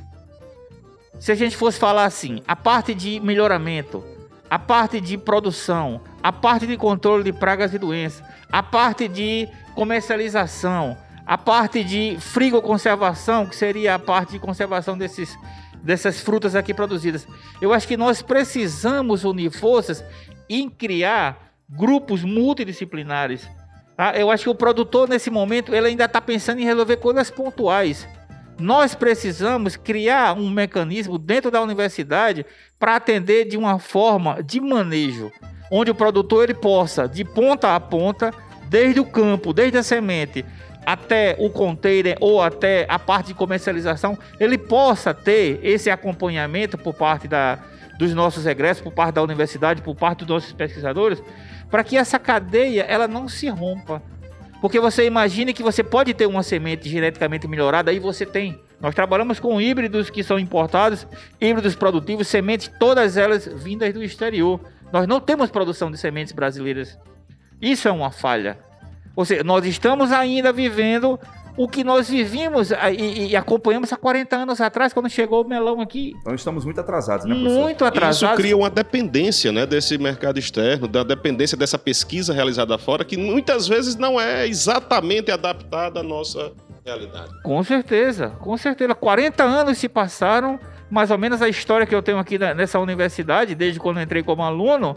Se 1.20 1.32
a 1.32 1.36
gente 1.36 1.58
fosse 1.58 1.80
falar 1.80 2.06
assim, 2.06 2.42
a 2.48 2.56
parte 2.56 2.94
de 2.94 3.20
melhoramento, 3.20 4.04
a 4.50 4.58
parte 4.58 5.02
de 5.02 5.18
produção, 5.18 6.02
a 6.24 6.32
parte 6.32 6.66
de 6.66 6.78
controle 6.78 7.24
de 7.24 7.34
pragas 7.34 7.74
e 7.74 7.78
doenças, 7.78 8.24
a 8.52 8.64
parte 8.64 9.08
de 9.08 9.48
comercialização, 9.76 10.98
a 11.28 11.38
parte 11.38 11.84
de 11.84 12.18
frigoconservação, 12.22 13.46
que 13.46 13.56
seria 13.56 13.96
a 13.96 14.00
parte 14.00 14.32
de 14.32 14.40
conservação 14.40 14.98
desses, 14.98 15.38
dessas 15.84 16.22
frutas 16.22 16.56
aqui 16.56 16.74
produzidas. 16.74 17.28
Eu 17.62 17.74
acho 17.74 17.86
que 17.86 17.98
nós 17.98 18.22
precisamos 18.22 19.26
unir 19.26 19.52
forças 19.52 20.02
em 20.50 20.70
criar 20.70 21.52
grupos 21.70 22.24
multidisciplinares. 22.24 23.46
Tá? 23.98 24.16
Eu 24.16 24.32
acho 24.32 24.46
que 24.46 24.50
o 24.50 24.56
produtor, 24.56 25.10
nesse 25.10 25.30
momento, 25.30 25.76
ele 25.76 25.88
ainda 25.88 26.06
está 26.06 26.22
pensando 26.22 26.62
em 26.62 26.66
resolver 26.66 26.96
coisas 26.96 27.30
pontuais. 27.30 28.08
Nós 28.58 28.96
precisamos 28.96 29.76
criar 29.76 30.34
um 30.34 30.50
mecanismo 30.50 31.18
dentro 31.18 31.52
da 31.52 31.62
universidade 31.62 32.46
para 32.80 32.96
atender 32.96 33.44
de 33.44 33.58
uma 33.58 33.80
forma 33.80 34.42
de 34.42 34.62
manejo, 34.62 35.30
onde 35.70 35.92
o 35.92 35.96
produtor 35.96 36.46
ele 36.46 36.54
possa, 36.54 37.06
de 37.06 37.26
ponta 37.26 37.76
a 37.76 37.80
ponta, 37.82 38.34
desde 38.70 39.00
o 39.00 39.06
campo, 39.06 39.54
desde 39.54 39.78
a 39.78 39.84
semente, 39.84 40.46
até 40.88 41.36
o 41.38 41.50
container 41.50 42.16
ou 42.22 42.42
até 42.42 42.86
a 42.88 42.98
parte 42.98 43.28
de 43.28 43.34
comercialização, 43.34 44.18
ele 44.40 44.58
possa 44.58 45.14
ter 45.14 45.60
esse 45.62 45.90
acompanhamento 45.90 46.78
por 46.78 46.94
parte 46.94 47.28
da, 47.28 47.60
dos 48.00 48.14
nossos 48.14 48.46
egressos, 48.46 48.82
por 48.82 48.94
parte 48.94 49.16
da 49.16 49.22
universidade, 49.22 49.82
por 49.82 49.94
parte 49.94 50.20
dos 50.20 50.30
nossos 50.30 50.54
pesquisadores, 50.54 51.22
para 51.70 51.84
que 51.84 51.98
essa 51.98 52.18
cadeia 52.18 52.84
ela 52.84 53.06
não 53.06 53.28
se 53.28 53.50
rompa. 53.50 54.02
Porque 54.62 54.80
você 54.80 55.06
imagine 55.06 55.54
que 55.54 55.62
você 55.62 55.84
pode 55.84 56.14
ter 56.14 56.26
uma 56.26 56.42
semente 56.42 56.88
geneticamente 56.88 57.50
melhorada, 57.50 57.92
aí 57.92 58.00
você 58.00 58.26
tem. 58.26 58.58
Nós 58.80 58.96
trabalhamos 58.96 59.42
com 59.42 59.60
híbridos 59.60 60.10
que 60.10 60.24
são 60.24 60.40
importados, 60.40 61.06
híbridos 61.42 61.76
produtivos, 61.76 62.30
sementes, 62.30 62.72
todas 62.80 63.18
elas 63.18 63.46
vindas 63.46 63.94
do 63.94 64.02
exterior. 64.02 64.58
Nós 64.94 65.06
não 65.06 65.20
temos 65.20 65.52
produção 65.52 65.92
de 65.92 65.98
sementes 65.98 66.32
brasileiras. 66.32 66.98
Isso 67.62 67.90
é 67.90 67.92
uma 67.92 68.10
falha. 68.10 68.67
Ou 69.18 69.26
seja, 69.26 69.44
nós 69.44 69.66
estamos 69.66 70.12
ainda 70.12 70.54
vivendo 70.54 71.20
o 71.58 71.68
que 71.68 71.84
nós 71.84 72.08
vivíamos 72.08 72.70
e, 72.70 73.30
e, 73.30 73.36
acompanhamos 73.36 73.92
há 73.92 73.98
40 73.98 74.36
anos 74.36 74.62
atrás, 74.62 74.94
quando 74.94 75.10
chegou 75.10 75.44
o 75.44 75.50
melão 75.50 75.82
aqui. 75.82 76.14
Então 76.22 76.36
estamos 76.36 76.64
muito 76.64 76.80
atrasados, 76.80 77.26
né, 77.26 77.34
professor? 77.34 77.60
Muito 77.60 77.84
atrasados. 77.84 78.22
Isso 78.22 78.36
cria 78.36 78.56
uma 78.56 78.70
dependência 78.70 79.52
né, 79.52 79.66
desse 79.66 79.98
mercado 79.98 80.38
externo, 80.38 80.88
da 80.88 81.02
dependência 81.02 81.58
dessa 81.58 81.80
pesquisa 81.80 82.32
realizada 82.32 82.78
fora, 82.78 83.04
que 83.04 83.18
muitas 83.18 83.68
vezes 83.68 83.96
não 83.96 84.22
é 84.22 84.48
exatamente 84.48 85.32
adaptada 85.32 86.02
à 86.02 86.04
nossa 86.04 86.52
realidade. 86.86 87.32
Com 87.42 87.64
certeza, 87.64 88.30
com 88.40 88.56
certeza. 88.56 88.94
40 88.94 89.44
anos 89.44 89.80
se 89.80 89.90
passaram, 89.90 90.60
mais 90.92 91.10
ou 91.10 91.18
menos 91.18 91.42
a 91.42 91.50
história 91.50 91.88
que 91.88 91.96
eu 91.96 92.04
tenho 92.04 92.20
aqui 92.20 92.38
nessa 92.38 92.78
universidade, 92.78 93.56
desde 93.56 93.80
quando 93.80 94.00
entrei 94.00 94.22
como 94.22 94.44
aluno, 94.44 94.96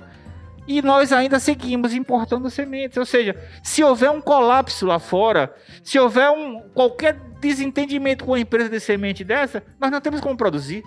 e 0.71 0.81
nós 0.81 1.13
ainda 1.13 1.41
seguimos 1.41 1.93
importando 1.93 2.49
sementes. 2.49 2.97
Ou 2.97 3.05
seja, 3.05 3.35
se 3.61 3.83
houver 3.83 4.09
um 4.09 4.21
colapso 4.21 4.87
lá 4.87 5.01
fora, 5.01 5.53
se 5.83 5.99
houver 5.99 6.31
um, 6.31 6.61
qualquer 6.73 7.15
desentendimento 7.41 8.25
com 8.25 8.35
a 8.35 8.39
empresa 8.39 8.71
de 8.71 8.79
semente 8.79 9.25
dessa, 9.25 9.65
nós 9.81 9.91
não 9.91 10.01
temos 10.01 10.21
como 10.21 10.37
produzir. 10.37 10.85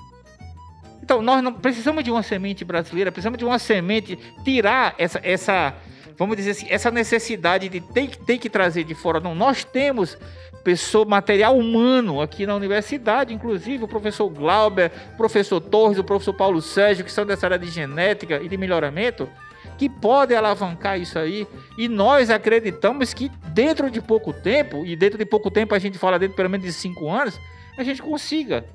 Então, 1.01 1.21
nós 1.21 1.43
não 1.43 1.51
precisamos 1.51 2.01
de 2.01 2.09
uma 2.09 2.23
semente 2.23 2.63
brasileira, 2.63 3.11
precisamos 3.11 3.37
de 3.37 3.43
uma 3.43 3.59
semente, 3.59 4.17
tirar 4.45 4.95
essa, 4.97 5.19
essa 5.21 5.75
vamos 6.17 6.37
dizer 6.37 6.51
assim, 6.51 6.67
essa 6.69 6.89
necessidade 6.89 7.67
de 7.67 7.81
ter, 7.81 8.15
ter 8.15 8.37
que 8.37 8.49
trazer 8.49 8.85
de 8.85 8.95
fora. 8.95 9.19
Não, 9.19 9.35
nós 9.35 9.65
temos 9.65 10.17
pessoa, 10.63 11.03
material 11.03 11.57
humano 11.57 12.21
aqui 12.21 12.45
na 12.45 12.55
universidade, 12.55 13.33
inclusive 13.33 13.83
o 13.83 13.87
professor 13.89 14.29
Glauber, 14.29 14.93
o 15.13 15.17
professor 15.17 15.59
Torres, 15.59 15.99
o 15.99 16.05
professor 16.05 16.33
Paulo 16.33 16.61
Sérgio, 16.61 17.03
que 17.03 17.11
são 17.11 17.25
dessa 17.25 17.47
área 17.47 17.59
de 17.59 17.69
genética 17.69 18.41
e 18.41 18.47
de 18.47 18.55
melhoramento, 18.55 19.29
que 19.77 19.89
pode 19.89 20.33
alavancar 20.35 20.99
isso 20.99 21.17
aí. 21.17 21.47
E 21.77 21.87
nós 21.87 22.29
acreditamos 22.29 23.13
que 23.13 23.29
dentro 23.47 23.89
de 23.89 24.01
pouco 24.01 24.33
tempo, 24.33 24.85
e 24.85 24.95
dentro 24.95 25.17
de 25.17 25.25
pouco 25.25 25.49
tempo 25.49 25.73
a 25.75 25.79
gente 25.79 25.97
fala 25.97 26.19
dentro 26.19 26.35
pelo 26.35 26.49
menos 26.49 26.65
de 26.65 26.73
cinco 26.73 27.09
anos, 27.09 27.39
a 27.77 27.83
gente 27.83 28.01
consiga 28.01 28.65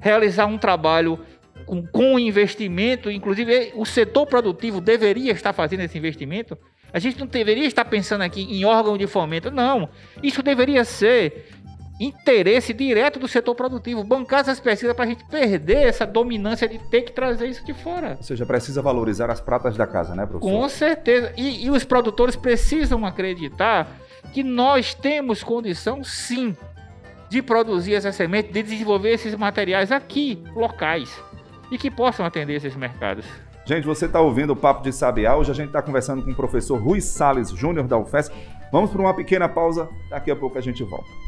realizar 0.00 0.46
um 0.46 0.58
trabalho 0.58 1.18
com, 1.66 1.86
com 1.86 2.18
investimento, 2.18 3.10
inclusive 3.10 3.72
o 3.74 3.84
setor 3.84 4.26
produtivo 4.26 4.80
deveria 4.80 5.32
estar 5.32 5.52
fazendo 5.52 5.80
esse 5.80 5.98
investimento. 5.98 6.56
A 6.90 6.98
gente 6.98 7.18
não 7.18 7.26
deveria 7.26 7.66
estar 7.66 7.84
pensando 7.84 8.22
aqui 8.22 8.42
em 8.42 8.64
órgão 8.64 8.96
de 8.96 9.06
fomento, 9.06 9.50
não. 9.50 9.90
Isso 10.22 10.42
deveria 10.42 10.84
ser 10.84 11.48
interesse 12.00 12.72
direto 12.72 13.18
do 13.18 13.26
setor 13.26 13.54
produtivo, 13.54 14.04
bancar 14.04 14.40
essas 14.40 14.60
pesquisas 14.60 14.94
para 14.94 15.04
a 15.04 15.08
gente 15.08 15.24
perder 15.24 15.88
essa 15.88 16.06
dominância 16.06 16.68
de 16.68 16.78
ter 16.78 17.02
que 17.02 17.12
trazer 17.12 17.48
isso 17.48 17.64
de 17.64 17.74
fora. 17.74 18.14
Ou 18.18 18.22
seja, 18.22 18.46
precisa 18.46 18.80
valorizar 18.80 19.30
as 19.30 19.40
pratas 19.40 19.76
da 19.76 19.86
casa, 19.86 20.14
né, 20.14 20.24
professor? 20.24 20.50
Com 20.50 20.68
certeza. 20.68 21.32
E, 21.36 21.66
e 21.66 21.70
os 21.70 21.84
produtores 21.84 22.36
precisam 22.36 23.04
acreditar 23.04 23.88
que 24.32 24.44
nós 24.44 24.94
temos 24.94 25.42
condição, 25.42 26.04
sim, 26.04 26.56
de 27.28 27.42
produzir 27.42 27.94
essa 27.94 28.12
semente, 28.12 28.52
de 28.52 28.62
desenvolver 28.62 29.10
esses 29.10 29.34
materiais 29.34 29.90
aqui, 29.90 30.42
locais, 30.54 31.10
e 31.70 31.76
que 31.76 31.90
possam 31.90 32.24
atender 32.24 32.54
esses 32.54 32.74
mercados. 32.76 33.26
Gente, 33.66 33.84
você 33.84 34.06
está 34.06 34.20
ouvindo 34.20 34.54
o 34.54 34.56
Papo 34.56 34.82
de 34.82 34.92
Sabiá. 34.92 35.36
Hoje 35.36 35.50
a 35.50 35.54
gente 35.54 35.66
está 35.66 35.82
conversando 35.82 36.22
com 36.22 36.30
o 36.30 36.34
professor 36.34 36.80
Rui 36.80 37.02
Sales 37.02 37.50
Júnior 37.50 37.86
da 37.86 37.98
UFES. 37.98 38.30
Vamos 38.72 38.90
para 38.90 39.00
uma 39.00 39.14
pequena 39.14 39.46
pausa, 39.46 39.88
daqui 40.08 40.30
a 40.30 40.36
pouco 40.36 40.56
a 40.56 40.60
gente 40.60 40.82
volta. 40.82 41.27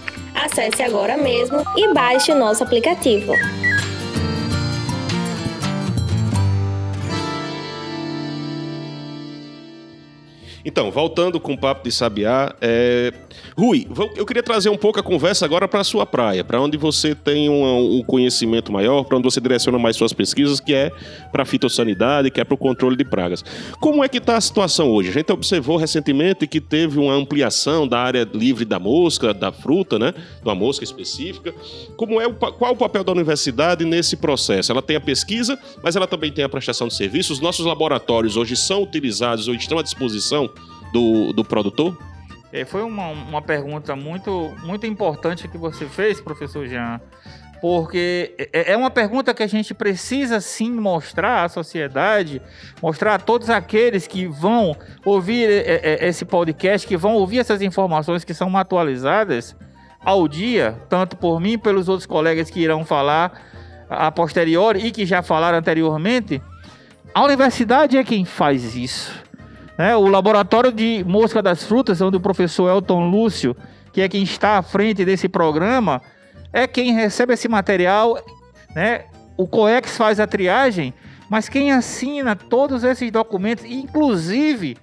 Acesse 0.33 0.81
agora 0.81 1.17
mesmo 1.17 1.63
e 1.77 1.93
baixe 1.93 2.31
o 2.31 2.37
nosso 2.37 2.63
aplicativo. 2.63 3.33
Então, 10.63 10.91
voltando 10.91 11.39
com 11.39 11.53
o 11.53 11.57
papo 11.57 11.83
de 11.83 11.91
Sabiá, 11.91 12.55
é... 12.61 13.11
Rui, 13.57 13.87
eu 14.15 14.25
queria 14.25 14.43
trazer 14.43 14.69
um 14.69 14.77
pouco 14.77 14.99
a 14.99 15.03
conversa 15.03 15.45
agora 15.45 15.67
para 15.67 15.81
a 15.81 15.83
sua 15.83 16.05
praia, 16.05 16.43
para 16.43 16.61
onde 16.61 16.77
você 16.77 17.13
tem 17.15 17.49
um, 17.49 17.97
um 17.97 18.03
conhecimento 18.03 18.71
maior, 18.71 19.03
para 19.03 19.17
onde 19.17 19.23
você 19.23 19.41
direciona 19.41 19.77
mais 19.77 19.95
suas 19.95 20.13
pesquisas, 20.13 20.59
que 20.59 20.73
é 20.73 20.91
para 21.31 21.43
a 21.43 21.45
fitossanidade, 21.45 22.31
que 22.31 22.39
é 22.39 22.43
para 22.43 22.55
o 22.55 22.57
controle 22.57 22.95
de 22.95 23.03
pragas. 23.03 23.43
Como 23.79 24.03
é 24.03 24.07
que 24.07 24.17
está 24.17 24.37
a 24.37 24.41
situação 24.41 24.89
hoje? 24.89 25.09
A 25.09 25.13
gente 25.13 25.31
observou 25.31 25.77
recentemente 25.77 26.47
que 26.47 26.61
teve 26.61 26.99
uma 26.99 27.13
ampliação 27.13 27.87
da 27.87 27.99
área 27.99 28.27
livre 28.33 28.65
da 28.65 28.79
mosca, 28.79 29.33
da 29.33 29.51
fruta, 29.51 29.97
né? 29.97 30.11
De 30.11 30.47
uma 30.47 30.55
mosca 30.55 30.83
específica. 30.83 31.53
Como 31.95 32.19
é 32.19 32.27
o, 32.27 32.33
qual 32.33 32.73
o 32.73 32.77
papel 32.77 33.03
da 33.03 33.11
universidade 33.11 33.85
nesse 33.85 34.17
processo? 34.17 34.71
Ela 34.71 34.81
tem 34.81 34.95
a 34.95 35.01
pesquisa, 35.01 35.57
mas 35.83 35.95
ela 35.95 36.07
também 36.07 36.31
tem 36.31 36.43
a 36.43 36.49
prestação 36.49 36.87
de 36.87 36.95
serviços. 36.95 37.37
Os 37.37 37.39
nossos 37.39 37.65
laboratórios 37.65 38.37
hoje 38.37 38.55
são 38.55 38.83
utilizados 38.83 39.47
ou 39.47 39.53
estão 39.53 39.79
à 39.79 39.83
disposição 39.83 40.50
do, 40.91 41.33
do 41.33 41.43
produtor? 41.43 41.97
É, 42.53 42.65
foi 42.65 42.83
uma, 42.83 43.07
uma 43.07 43.41
pergunta 43.41 43.95
muito, 43.95 44.53
muito 44.63 44.85
importante 44.85 45.47
que 45.47 45.57
você 45.57 45.85
fez, 45.85 46.19
professor 46.19 46.67
Jean, 46.67 46.99
porque 47.61 48.33
é, 48.51 48.73
é 48.73 48.77
uma 48.77 48.89
pergunta 48.89 49.33
que 49.33 49.43
a 49.43 49.47
gente 49.47 49.73
precisa 49.73 50.41
sim 50.41 50.71
mostrar 50.71 51.45
à 51.45 51.49
sociedade, 51.49 52.41
mostrar 52.81 53.15
a 53.15 53.19
todos 53.19 53.49
aqueles 53.49 54.07
que 54.07 54.25
vão 54.25 54.75
ouvir 55.05 55.47
é, 55.49 55.81
é, 55.83 56.07
esse 56.07 56.25
podcast, 56.25 56.85
que 56.85 56.97
vão 56.97 57.13
ouvir 57.13 57.39
essas 57.39 57.61
informações 57.61 58.25
que 58.25 58.33
são 58.33 58.57
atualizadas 58.57 59.55
ao 60.03 60.27
dia, 60.27 60.75
tanto 60.89 61.15
por 61.15 61.39
mim 61.39 61.57
pelos 61.57 61.87
outros 61.87 62.07
colegas 62.07 62.49
que 62.49 62.59
irão 62.59 62.83
falar 62.83 63.39
a 63.87 64.11
posteriori 64.11 64.87
e 64.87 64.91
que 64.91 65.05
já 65.05 65.21
falaram 65.21 65.59
anteriormente. 65.59 66.41
A 67.13 67.23
universidade 67.23 67.97
é 67.97 68.03
quem 68.03 68.25
faz 68.25 68.75
isso. 68.75 69.13
Né? 69.81 69.95
O 69.95 70.07
laboratório 70.07 70.71
de 70.71 71.03
mosca 71.07 71.41
das 71.41 71.63
frutas, 71.63 72.01
onde 72.01 72.15
o 72.15 72.19
professor 72.19 72.69
Elton 72.69 73.09
Lúcio, 73.09 73.57
que 73.91 73.99
é 73.99 74.07
quem 74.07 74.21
está 74.21 74.59
à 74.59 74.61
frente 74.61 75.03
desse 75.03 75.27
programa, 75.27 76.03
é 76.53 76.67
quem 76.67 76.93
recebe 76.93 77.33
esse 77.33 77.47
material, 77.47 78.23
né? 78.75 79.05
O 79.35 79.47
COEX 79.47 79.97
faz 79.97 80.19
a 80.19 80.27
triagem, 80.27 80.93
mas 81.27 81.49
quem 81.49 81.71
assina 81.71 82.35
todos 82.35 82.83
esses 82.83 83.09
documentos, 83.09 83.65
inclusive 83.65 84.77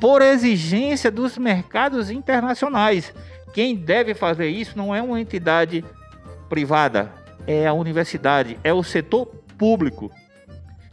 por 0.00 0.22
exigência 0.22 1.10
dos 1.10 1.36
mercados 1.36 2.08
internacionais. 2.08 3.12
Quem 3.52 3.74
deve 3.74 4.14
fazer 4.14 4.46
isso 4.46 4.78
não 4.78 4.94
é 4.94 5.02
uma 5.02 5.20
entidade 5.20 5.84
privada, 6.48 7.12
é 7.48 7.66
a 7.66 7.72
universidade, 7.72 8.56
é 8.62 8.72
o 8.72 8.84
setor 8.84 9.26
público. 9.58 10.08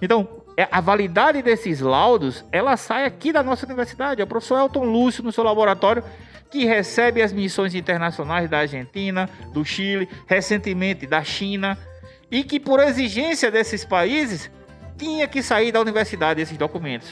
Então, 0.02 0.28
a 0.72 0.82
validade 0.82 1.42
desses 1.42 1.80
laudos, 1.80 2.44
ela 2.52 2.78
sai 2.78 3.06
aqui 3.06 3.32
da 3.32 3.42
nossa 3.42 3.66
universidade. 3.66 4.22
É 4.22 4.24
o 4.24 4.28
professor 4.28 4.60
Elton 4.60 4.84
Lúcio, 4.84 5.24
no 5.24 5.32
seu 5.32 5.44
laboratório, 5.44 6.04
que 6.52 6.66
recebe 6.66 7.22
as 7.22 7.34
missões 7.34 7.74
internacionais 7.74 8.50
da 8.50 8.60
Argentina, 8.60 9.30
do 9.54 9.66
Chile, 9.66 10.08
recentemente 10.28 11.08
da 11.08 11.24
China, 11.24 11.78
e 12.30 12.44
que, 12.44 12.60
por 12.60 12.80
exigência 12.80 13.50
desses 13.50 13.84
países, 13.84 14.52
tinha 14.98 15.28
que 15.28 15.42
sair 15.42 15.72
da 15.72 15.82
universidade 15.82 16.42
esses 16.42 16.58
documentos. 16.58 17.10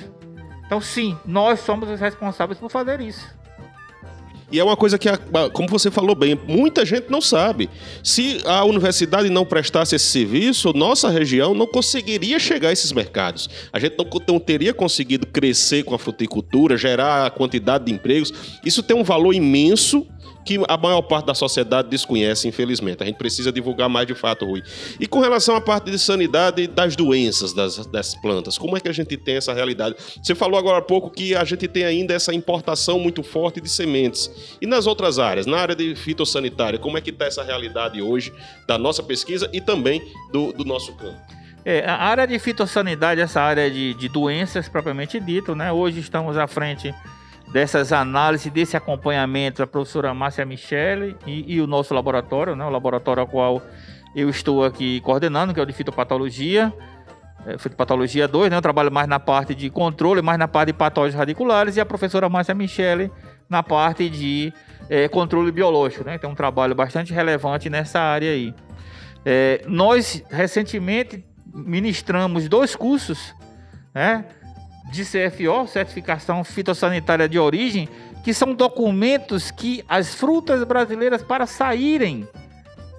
Então, 0.65 0.79
sim, 0.79 1.17
nós 1.25 1.59
somos 1.59 1.89
os 1.89 1.99
responsáveis 1.99 2.59
por 2.59 2.69
fazer 2.69 3.01
isso. 3.01 3.40
E 4.51 4.59
é 4.59 4.63
uma 4.63 4.75
coisa 4.75 4.97
que, 4.97 5.07
como 5.53 5.69
você 5.69 5.89
falou 5.89 6.13
bem, 6.13 6.37
muita 6.47 6.85
gente 6.85 7.09
não 7.09 7.21
sabe. 7.21 7.69
Se 8.03 8.41
a 8.45 8.65
universidade 8.65 9.29
não 9.29 9.45
prestasse 9.45 9.95
esse 9.95 10.05
serviço, 10.05 10.73
nossa 10.73 11.09
região 11.09 11.53
não 11.53 11.65
conseguiria 11.65 12.37
chegar 12.37 12.69
a 12.69 12.73
esses 12.73 12.91
mercados. 12.91 13.49
A 13.71 13.79
gente 13.79 13.95
não, 13.97 14.05
não 14.27 14.39
teria 14.39 14.73
conseguido 14.73 15.25
crescer 15.25 15.83
com 15.83 15.95
a 15.95 15.99
fruticultura, 15.99 16.75
gerar 16.77 17.25
a 17.25 17.29
quantidade 17.29 17.85
de 17.85 17.93
empregos. 17.93 18.33
Isso 18.65 18.83
tem 18.83 18.95
um 18.95 19.03
valor 19.03 19.33
imenso 19.33 20.05
que 20.45 20.59
a 20.67 20.77
maior 20.77 21.01
parte 21.01 21.25
da 21.25 21.33
sociedade 21.33 21.89
desconhece, 21.89 22.47
infelizmente. 22.47 23.03
A 23.03 23.05
gente 23.05 23.17
precisa 23.17 23.51
divulgar 23.51 23.89
mais 23.89 24.07
de 24.07 24.15
fato, 24.15 24.45
Rui. 24.45 24.61
E 24.99 25.07
com 25.07 25.19
relação 25.19 25.55
à 25.55 25.61
parte 25.61 25.91
de 25.91 25.99
sanidade 25.99 26.67
das 26.67 26.95
doenças 26.95 27.53
das, 27.53 27.85
das 27.87 28.15
plantas, 28.15 28.57
como 28.57 28.77
é 28.77 28.79
que 28.79 28.89
a 28.89 28.93
gente 28.93 29.15
tem 29.17 29.35
essa 29.35 29.53
realidade? 29.53 29.95
Você 30.21 30.35
falou 30.35 30.59
agora 30.59 30.79
há 30.79 30.81
pouco 30.81 31.09
que 31.09 31.35
a 31.35 31.43
gente 31.43 31.67
tem 31.67 31.83
ainda 31.83 32.13
essa 32.13 32.33
importação 32.33 32.99
muito 32.99 33.23
forte 33.23 33.61
de 33.61 33.69
sementes. 33.69 34.57
E 34.61 34.65
nas 34.65 34.87
outras 34.87 35.19
áreas, 35.19 35.45
na 35.45 35.57
área 35.57 35.75
de 35.75 35.95
fitossanitária, 35.95 36.79
como 36.79 36.97
é 36.97 37.01
que 37.01 37.09
está 37.09 37.25
essa 37.25 37.43
realidade 37.43 38.01
hoje 38.01 38.33
da 38.67 38.77
nossa 38.77 39.03
pesquisa 39.03 39.49
e 39.53 39.61
também 39.61 40.01
do, 40.31 40.51
do 40.53 40.65
nosso 40.65 40.93
campo? 40.95 41.19
É, 41.63 41.85
a 41.85 41.95
área 41.95 42.25
de 42.25 42.39
fitossanidade, 42.39 43.21
essa 43.21 43.39
área 43.39 43.69
de, 43.69 43.93
de 43.93 44.09
doenças 44.09 44.67
propriamente 44.67 45.19
dito, 45.19 45.53
né? 45.53 45.71
Hoje 45.71 45.99
estamos 45.99 46.35
à 46.35 46.47
frente 46.47 46.93
dessas 47.51 47.91
análises, 47.91 48.51
desse 48.51 48.77
acompanhamento, 48.77 49.61
a 49.61 49.67
professora 49.67 50.13
Márcia 50.13 50.45
Michele 50.45 51.15
e, 51.27 51.55
e, 51.55 51.61
o 51.61 51.67
nosso 51.67 51.93
laboratório, 51.93 52.55
né, 52.55 52.65
o 52.65 52.69
laboratório 52.69 53.21
ao 53.21 53.27
qual 53.27 53.61
eu 54.15 54.29
estou 54.29 54.63
aqui 54.63 55.01
coordenando, 55.01 55.53
que 55.53 55.59
é 55.59 55.63
o 55.63 55.65
de 55.65 55.73
fitopatologia, 55.73 56.73
é, 57.45 57.57
fitopatologia 57.57 58.27
2, 58.27 58.49
né, 58.49 58.57
eu 58.57 58.61
trabalho 58.61 58.91
mais 58.91 59.07
na 59.07 59.19
parte 59.19 59.53
de 59.53 59.69
controle, 59.69 60.21
mais 60.21 60.39
na 60.39 60.47
parte 60.47 60.67
de 60.67 60.73
patógenos 60.73 61.15
radiculares, 61.15 61.75
e 61.75 61.81
a 61.81 61.85
professora 61.85 62.29
Márcia 62.29 62.55
Michele 62.55 63.11
na 63.49 63.61
parte 63.61 64.09
de 64.09 64.53
é, 64.89 65.09
controle 65.09 65.51
biológico, 65.51 66.05
né, 66.05 66.17
tem 66.17 66.29
um 66.29 66.35
trabalho 66.35 66.73
bastante 66.73 67.13
relevante 67.13 67.69
nessa 67.69 67.99
área 67.99 68.31
aí. 68.31 68.53
É, 69.25 69.61
nós, 69.67 70.23
recentemente, 70.29 71.25
ministramos 71.53 72.47
dois 72.47 72.77
cursos, 72.77 73.35
né, 73.93 74.25
de 74.91 75.05
CFO, 75.05 75.67
Certificação 75.67 76.43
Fitossanitária 76.43 77.27
de 77.27 77.39
Origem, 77.39 77.87
que 78.23 78.33
são 78.33 78.53
documentos 78.53 79.49
que 79.49 79.83
as 79.87 80.13
frutas 80.13 80.63
brasileiras, 80.63 81.23
para 81.23 81.47
saírem 81.47 82.27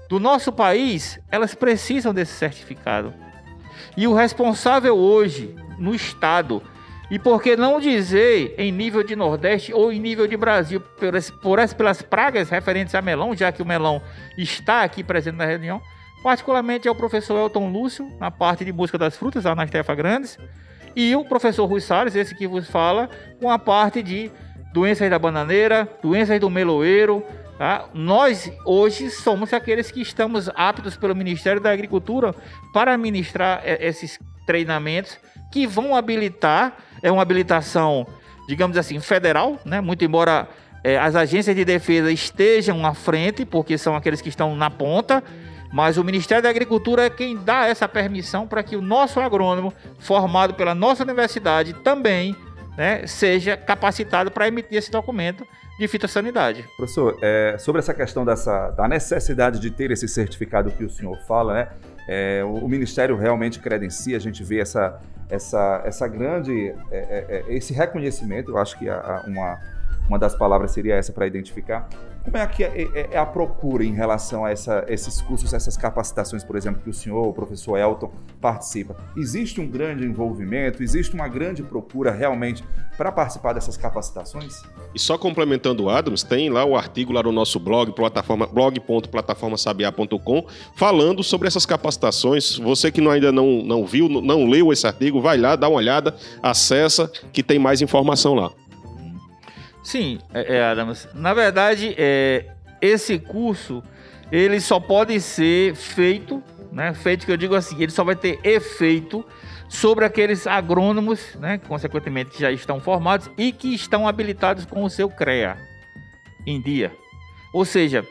do 0.08 0.18
nosso 0.18 0.50
país, 0.50 1.20
elas 1.30 1.54
precisam 1.54 2.12
desse 2.12 2.32
certificado. 2.32 3.14
E 3.96 4.06
o 4.06 4.14
responsável 4.14 4.96
hoje, 4.96 5.54
no 5.78 5.94
Estado, 5.94 6.62
e 7.10 7.18
por 7.18 7.42
que 7.42 7.56
não 7.56 7.78
dizer 7.78 8.54
em 8.56 8.72
nível 8.72 9.02
de 9.02 9.14
Nordeste 9.14 9.72
ou 9.74 9.92
em 9.92 10.00
nível 10.00 10.26
de 10.26 10.36
Brasil, 10.36 10.80
por, 10.80 11.12
por, 11.42 11.74
pelas 11.74 12.00
pragas 12.00 12.48
referentes 12.48 12.94
a 12.94 13.02
melão, 13.02 13.36
já 13.36 13.52
que 13.52 13.60
o 13.60 13.66
melão 13.66 14.00
está 14.36 14.82
aqui 14.82 15.04
presente 15.04 15.36
na 15.36 15.44
reunião, 15.44 15.80
particularmente 16.22 16.88
é 16.88 16.90
o 16.90 16.94
professor 16.94 17.38
Elton 17.38 17.70
Lúcio, 17.70 18.10
na 18.18 18.30
parte 18.30 18.64
de 18.64 18.72
busca 18.72 18.96
das 18.96 19.14
frutas, 19.14 19.44
lá 19.44 19.54
na 19.54 19.64
Estefa 19.64 19.94
Grandes, 19.94 20.38
e 20.94 21.14
o 21.16 21.24
professor 21.24 21.66
Rui 21.66 21.80
Salles, 21.80 22.14
esse 22.14 22.34
que 22.34 22.46
vos 22.46 22.68
fala, 22.68 23.08
com 23.40 23.50
a 23.50 23.58
parte 23.58 24.02
de 24.02 24.30
doenças 24.72 25.08
da 25.10 25.18
bananeira, 25.18 25.88
doenças 26.02 26.40
do 26.40 26.48
meloeiro. 26.48 27.24
Tá? 27.58 27.86
Nós 27.92 28.50
hoje 28.64 29.10
somos 29.10 29.52
aqueles 29.52 29.90
que 29.90 30.00
estamos 30.00 30.48
aptos 30.54 30.96
pelo 30.96 31.14
Ministério 31.14 31.60
da 31.60 31.70
Agricultura 31.70 32.34
para 32.72 32.96
ministrar 32.96 33.62
esses 33.64 34.18
treinamentos 34.46 35.18
que 35.52 35.66
vão 35.66 35.94
habilitar, 35.94 36.76
é 37.02 37.12
uma 37.12 37.22
habilitação, 37.22 38.06
digamos 38.48 38.76
assim, 38.76 38.98
federal, 38.98 39.60
né? 39.64 39.80
muito 39.80 40.04
embora 40.04 40.48
é, 40.82 40.98
as 40.98 41.14
agências 41.14 41.54
de 41.54 41.64
defesa 41.64 42.10
estejam 42.10 42.84
à 42.84 42.94
frente, 42.94 43.44
porque 43.44 43.78
são 43.78 43.94
aqueles 43.94 44.20
que 44.20 44.28
estão 44.28 44.56
na 44.56 44.70
ponta, 44.70 45.22
mas 45.72 45.96
o 45.96 46.04
Ministério 46.04 46.42
da 46.42 46.50
Agricultura 46.50 47.06
é 47.06 47.10
quem 47.10 47.36
dá 47.36 47.66
essa 47.66 47.88
permissão 47.88 48.46
para 48.46 48.62
que 48.62 48.76
o 48.76 48.82
nosso 48.82 49.18
agrônomo, 49.20 49.72
formado 49.98 50.54
pela 50.54 50.74
nossa 50.74 51.02
universidade, 51.02 51.72
também 51.72 52.36
né, 52.76 53.06
seja 53.06 53.56
capacitado 53.56 54.30
para 54.30 54.46
emitir 54.48 54.76
esse 54.76 54.90
documento 54.90 55.46
de 55.78 55.88
fitossanidade. 55.88 56.64
Professor, 56.76 57.18
é, 57.22 57.56
sobre 57.58 57.78
essa 57.78 57.94
questão 57.94 58.24
dessa, 58.24 58.70
da 58.70 58.86
necessidade 58.86 59.58
de 59.58 59.70
ter 59.70 59.90
esse 59.90 60.06
certificado 60.06 60.70
que 60.70 60.84
o 60.84 60.90
senhor 60.90 61.16
fala, 61.26 61.54
né? 61.54 61.68
É, 62.06 62.42
o, 62.44 62.64
o, 62.64 62.68
Ministério 62.68 63.16
realmente 63.16 63.58
credencia, 63.58 64.16
a 64.16 64.20
gente 64.20 64.42
vê 64.42 64.60
essa, 64.60 65.00
essa, 65.30 65.82
essa 65.84 66.06
grande, 66.08 66.74
é, 66.90 66.98
é, 66.98 67.44
é 67.48 67.54
esse 67.54 67.72
reconhecimento, 67.72 68.50
eu 68.50 68.58
acho 68.58 68.78
que 68.78 68.88
a, 68.88 68.96
a 68.96 69.24
uma 69.26 69.58
uma 70.08 70.18
das 70.18 70.34
palavras 70.34 70.70
seria 70.72 70.96
essa 70.96 71.12
para 71.12 71.26
identificar. 71.26 71.88
Como 72.24 72.36
é 72.36 72.46
que 72.46 72.62
é, 72.62 72.88
é, 72.94 73.08
é, 73.12 73.18
a 73.18 73.26
procura 73.26 73.84
em 73.84 73.92
relação 73.92 74.44
a 74.44 74.50
essa, 74.50 74.84
esses 74.88 75.20
cursos, 75.20 75.52
essas 75.52 75.76
capacitações, 75.76 76.44
por 76.44 76.56
exemplo, 76.56 76.80
que 76.82 76.88
o 76.88 76.92
senhor, 76.92 77.26
o 77.26 77.32
professor 77.32 77.76
Elton, 77.76 78.12
participa? 78.40 78.96
Existe 79.16 79.60
um 79.60 79.66
grande 79.66 80.04
envolvimento, 80.04 80.82
existe 80.82 81.14
uma 81.14 81.26
grande 81.26 81.62
procura 81.62 82.12
realmente 82.12 82.64
para 82.96 83.10
participar 83.10 83.54
dessas 83.54 83.76
capacitações? 83.76 84.62
E 84.94 84.98
só 84.98 85.18
complementando 85.18 85.84
o 85.84 85.90
Adams, 85.90 86.22
tem 86.22 86.48
lá 86.48 86.64
o 86.64 86.76
artigo 86.76 87.12
lá 87.12 87.22
no 87.22 87.32
nosso 87.32 87.58
blog, 87.58 87.92
plataforma, 87.92 88.46
blog.plataformasabiá.com, 88.46 90.46
falando 90.76 91.24
sobre 91.24 91.48
essas 91.48 91.66
capacitações. 91.66 92.56
Você 92.58 92.92
que 92.92 93.00
não, 93.00 93.10
ainda 93.10 93.32
não, 93.32 93.62
não 93.62 93.84
viu, 93.84 94.08
não 94.08 94.46
leu 94.46 94.72
esse 94.72 94.86
artigo, 94.86 95.20
vai 95.20 95.38
lá, 95.38 95.56
dá 95.56 95.68
uma 95.68 95.78
olhada, 95.78 96.14
acessa, 96.42 97.10
que 97.32 97.42
tem 97.42 97.58
mais 97.58 97.82
informação 97.82 98.34
lá. 98.34 98.52
Sim, 99.92 100.18
é, 100.32 100.56
é, 100.56 100.64
Adams. 100.64 101.06
Na 101.12 101.34
verdade, 101.34 101.94
é, 101.98 102.46
esse 102.80 103.18
curso 103.18 103.82
ele 104.30 104.58
só 104.58 104.80
pode 104.80 105.20
ser 105.20 105.74
feito, 105.74 106.42
né? 106.72 106.94
Feito 106.94 107.26
que 107.26 107.30
eu 107.30 107.36
digo 107.36 107.54
assim, 107.54 107.76
ele 107.78 107.92
só 107.92 108.02
vai 108.02 108.16
ter 108.16 108.40
efeito 108.42 109.22
sobre 109.68 110.06
aqueles 110.06 110.46
agrônomos, 110.46 111.34
né? 111.34 111.60
Consequentemente, 111.68 112.30
que 112.30 112.40
já 112.40 112.50
estão 112.50 112.80
formados 112.80 113.28
e 113.36 113.52
que 113.52 113.74
estão 113.74 114.08
habilitados 114.08 114.64
com 114.64 114.82
o 114.82 114.88
seu 114.88 115.10
CREA 115.10 115.58
em 116.46 116.58
dia. 116.58 116.90
Ou 117.52 117.66
seja, 117.66 118.02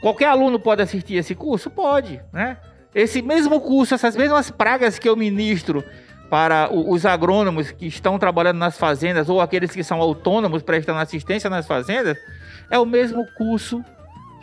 qualquer 0.00 0.26
aluno 0.26 0.58
pode 0.58 0.82
assistir 0.82 1.14
esse 1.14 1.36
curso? 1.36 1.70
Pode, 1.70 2.20
né? 2.32 2.56
Esse 2.92 3.22
mesmo 3.22 3.60
curso, 3.60 3.94
essas 3.94 4.16
mesmas 4.16 4.50
pragas 4.50 4.98
que 4.98 5.08
eu 5.08 5.14
ministro 5.14 5.84
para 6.32 6.72
os 6.72 7.04
agrônomos 7.04 7.72
que 7.72 7.84
estão 7.84 8.18
trabalhando 8.18 8.56
nas 8.56 8.78
fazendas 8.78 9.28
ou 9.28 9.38
aqueles 9.38 9.70
que 9.70 9.84
são 9.84 10.00
autônomos 10.00 10.62
prestando 10.62 10.98
assistência 10.98 11.50
nas 11.50 11.66
fazendas, 11.66 12.16
é 12.70 12.78
o 12.78 12.86
mesmo 12.86 13.26
curso 13.36 13.84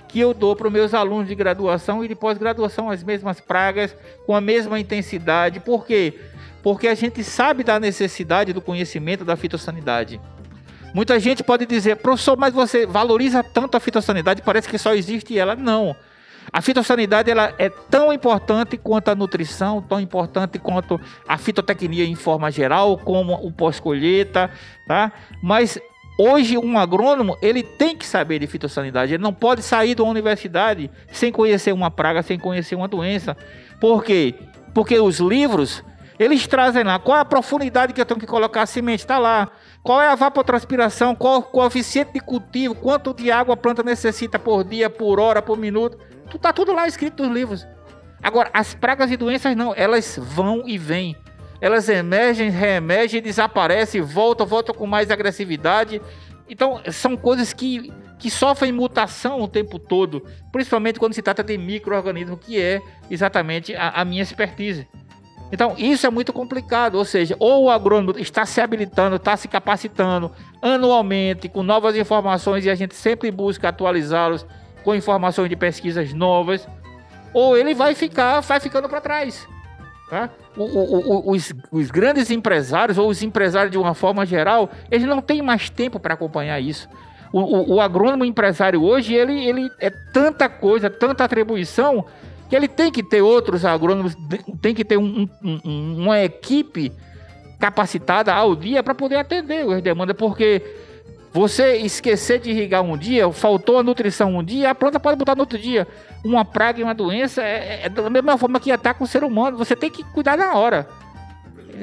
que 0.08 0.20
eu 0.20 0.32
dou 0.32 0.56
para 0.56 0.68
os 0.68 0.72
meus 0.72 0.94
alunos 0.94 1.28
de 1.28 1.34
graduação 1.34 2.06
e 2.06 2.08
de 2.08 2.14
pós-graduação, 2.14 2.92
as 2.92 3.04
mesmas 3.04 3.42
pragas, 3.42 3.96
com 4.28 4.36
a 4.36 4.40
mesma 4.40 4.80
intensidade. 4.80 5.60
Por 5.62 5.84
quê? 5.84 6.14
Porque 6.62 6.88
a 6.88 6.94
gente 6.94 7.24
sabe 7.24 7.64
da 7.64 7.80
necessidade 7.80 8.54
do 8.54 8.62
conhecimento 8.62 9.26
da 9.26 9.36
fitossanidade. 9.36 10.22
Muita 10.94 11.20
gente 11.20 11.44
pode 11.44 11.66
dizer, 11.66 11.96
professor, 11.96 12.38
mas 12.38 12.54
você 12.54 12.86
valoriza 12.86 13.42
tanto 13.44 13.76
a 13.76 13.80
fitossanidade, 13.80 14.44
parece 14.44 14.70
que 14.70 14.78
só 14.78 14.94
existe 14.94 15.40
ela. 15.40 15.56
Não. 15.56 15.96
A 16.52 16.62
fitossanidade 16.62 17.30
ela 17.30 17.54
é 17.58 17.70
tão 17.70 18.12
importante 18.12 18.78
quanto 18.78 19.10
a 19.10 19.16
nutrição, 19.16 19.82
tão 19.82 20.00
importante 20.00 20.58
quanto 20.58 21.00
a 21.28 21.38
fitotecnia 21.38 22.06
em 22.06 22.16
forma 22.16 22.50
geral, 22.52 22.98
como 22.98 23.34
o 23.34 23.52
pós-colheita, 23.52 24.50
tá? 24.88 25.12
Mas 25.44 25.80
hoje 26.18 26.58
um 26.58 26.78
agrônomo 26.78 27.38
ele 27.42 27.64
tem 27.64 27.96
que 27.96 28.06
saber 28.06 28.40
de 28.40 28.48
fitossanidade. 28.48 29.14
Ele 29.14 29.24
não 29.24 29.34
pode 29.34 29.62
sair 29.62 29.96
da 29.96 30.04
universidade 30.04 30.90
sem 31.12 31.32
conhecer 31.32 31.72
uma 31.72 31.92
praga, 31.92 32.24
sem 32.24 32.40
conhecer 32.40 32.76
uma 32.76 32.88
doença. 32.88 33.38
Por 33.80 34.04
quê? 34.04 34.36
Porque 34.74 35.00
os 35.00 35.20
livros 35.20 35.84
eles 36.20 36.46
trazem 36.46 36.84
lá 36.84 37.00
qual 37.00 37.18
é 37.18 37.22
a 37.22 37.26
profundidade 37.26 37.94
que 37.94 38.02
eu 38.02 38.06
tenho 38.06 38.20
que 38.20 38.28
colocar 38.28 38.64
a 38.64 38.66
semente, 38.66 39.04
está 39.04 39.18
lá. 39.18 39.50
Qual 39.82 40.02
é 40.02 40.10
a 40.10 40.16
vapotranspiração, 40.16 41.16
qual 41.16 41.40
o 41.40 41.44
coeficiente 41.44 42.12
de 42.12 42.20
cultivo, 42.20 42.76
quanto 42.76 43.14
de 43.14 43.32
água 43.32 43.54
a 43.54 43.58
planta 43.58 43.82
necessita 43.82 44.38
por 44.38 44.66
dia, 44.66 44.90
por 44.90 45.18
hora, 45.18 45.42
por 45.42 45.58
minuto. 45.58 45.98
Tá 46.38 46.54
tudo 46.54 46.74
lá 46.74 46.88
escrito 46.88 47.24
nos 47.24 47.34
livros. 47.34 47.68
Agora, 48.22 48.50
as 48.54 48.74
pragas 48.74 49.12
e 49.12 49.18
doenças 49.18 49.56
não, 49.56 49.74
elas 49.76 50.20
vão 50.22 50.64
e 50.68 50.78
vêm. 50.78 51.16
Elas 51.62 51.90
emergem, 51.90 52.50
reemergem, 52.50 53.22
desaparecem, 53.22 54.02
voltam, 54.02 54.46
voltam 54.46 54.76
com 54.76 54.86
mais 54.86 55.10
agressividade. 55.12 56.02
Então, 56.50 56.82
são 56.92 57.16
coisas 57.16 57.54
que, 57.54 57.92
que 58.18 58.30
sofrem 58.30 58.72
mutação 58.72 59.42
o 59.42 59.48
tempo 59.48 59.78
todo, 59.78 60.26
principalmente 60.52 61.00
quando 61.00 61.14
se 61.14 61.22
trata 61.22 61.44
de 61.44 61.58
micro-organismo, 61.58 62.38
que 62.38 62.60
é 62.60 62.82
exatamente 63.10 63.76
a, 63.76 63.90
a 63.90 64.06
minha 64.06 64.24
expertise. 64.24 64.88
Então, 65.52 65.74
isso 65.78 66.06
é 66.06 66.10
muito 66.10 66.32
complicado, 66.32 66.96
ou 66.96 67.06
seja, 67.06 67.36
ou 67.40 67.66
o 67.66 67.70
agrônomo 67.70 68.18
está 68.20 68.46
se 68.46 68.62
habilitando, 68.62 69.16
está 69.16 69.36
se 69.36 69.48
capacitando 69.48 70.32
anualmente 70.62 71.50
com 71.50 71.64
novas 71.64 71.96
informações 71.96 72.66
e 72.66 72.70
a 72.70 72.76
gente 72.76 72.96
sempre 72.96 73.32
busca 73.32 73.70
atualizá-los 73.70 74.46
com 74.84 74.96
informações 74.96 75.50
de 75.50 75.56
pesquisas 75.56 76.14
novas, 76.14 76.68
ou 77.34 77.58
ele 77.58 77.74
vai 77.74 77.96
ficar, 77.96 78.40
vai 78.42 78.60
ficando 78.60 78.90
para 78.90 79.02
trás. 79.02 79.48
Tá? 80.10 80.30
O, 80.58 80.64
o, 80.64 81.30
o, 81.30 81.32
os, 81.32 81.54
os, 81.72 81.92
grandes 81.92 82.32
empresários, 82.32 82.98
ou 82.98 83.10
os 83.10 83.22
empresários 83.22 83.72
de 83.72 83.78
uma 83.78 83.94
forma 83.94 84.26
geral, 84.26 84.70
eles 84.90 85.08
não 85.08 85.22
têm 85.22 85.42
mais 85.42 85.70
tempo 85.70 86.00
para 86.00 86.16
acompanhar 86.16 86.60
isso. 86.60 86.90
O, 87.32 87.80
agrônomo 87.80 88.26
empresário 88.26 88.84
hoje, 88.84 89.14
ele, 89.14 89.46
ele 89.46 89.70
é 89.80 89.92
tanta 89.92 90.50
coisa, 90.50 90.90
tanta 90.90 91.24
atribuição, 91.24 92.04
que 92.50 92.56
ele 92.56 92.68
tem 92.68 92.92
que 92.92 93.04
ter 93.04 93.22
outros 93.22 93.64
agrônomos, 93.64 94.16
tem 94.60 94.74
que 94.74 94.84
ter 94.84 94.98
um, 94.98 95.30
um, 95.44 96.02
uma 96.02 96.20
equipe 96.24 96.92
capacitada 97.60 98.34
ao 98.34 98.56
dia 98.56 98.82
para 98.82 98.96
poder 98.96 99.18
atender 99.18 99.64
as 99.72 99.82
demandas, 99.84 100.16
porque 100.18 100.64
você 101.32 101.78
esquecer 101.78 102.40
de 102.40 102.50
irrigar 102.50 102.82
um 102.82 102.98
dia, 102.98 103.32
faltou 103.32 103.78
a 103.78 103.84
nutrição 103.84 104.36
um 104.36 104.44
dia, 104.44 104.72
a 104.72 104.76
planta 104.76 105.00
pode 105.00 105.18
botar 105.18 105.36
no 105.36 105.42
outro 105.42 105.58
dia. 105.58 105.88
Uma 106.24 106.44
praga 106.44 106.80
e 106.80 106.84
uma 106.84 106.94
doença 106.94 107.42
é, 107.42 107.86
é 107.86 107.90
da 107.90 108.10
mesma 108.10 108.38
forma 108.38 108.60
que 108.60 108.72
ataca 108.72 109.04
o 109.04 109.08
ser 109.08 109.24
humano, 109.24 109.58
você 109.58 109.76
tem 109.76 109.90
que 109.90 110.04
cuidar 110.04 110.38
na 110.38 110.56
hora. 110.56 110.88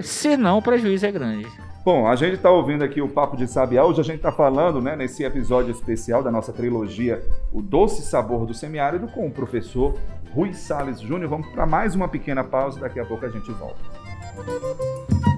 Senão 0.02 0.59
o 0.59 0.62
prejuízo 0.62 1.06
é 1.06 1.12
grande. 1.12 1.46
Bom, 1.85 2.09
a 2.09 2.16
gente 2.16 2.35
está 2.35 2.50
ouvindo 2.50 2.82
aqui 2.82 3.00
o 3.00 3.09
Papo 3.09 3.37
de 3.37 3.46
Sabiá. 3.46 3.85
Hoje 3.85 4.00
a 4.00 4.04
gente 4.04 4.16
está 4.16 4.32
falando, 4.32 4.80
né, 4.80 4.96
nesse 4.96 5.22
episódio 5.22 5.70
especial 5.70 6.20
da 6.20 6.32
nossa 6.32 6.52
trilogia 6.52 7.22
O 7.52 7.62
Doce 7.62 8.02
Sabor 8.02 8.44
do 8.44 8.52
Semiárido, 8.52 9.06
com 9.06 9.28
o 9.28 9.30
professor 9.30 9.94
Rui 10.35 10.52
Sales 10.52 11.00
Júnior. 11.00 11.30
Vamos 11.30 11.46
para 11.52 11.64
mais 11.64 11.94
uma 11.94 12.09
pequena 12.09 12.42
pausa, 12.42 12.80
daqui 12.80 12.98
a 12.98 13.04
pouco 13.04 13.24
a 13.24 13.28
gente 13.28 13.52
volta. 13.52 15.36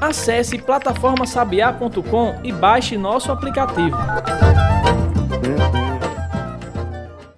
Acesse 0.00 0.58
plataformasabiá.com 0.58 2.40
e 2.44 2.52
baixe 2.52 2.96
nosso 2.96 3.32
aplicativo. 3.32 3.96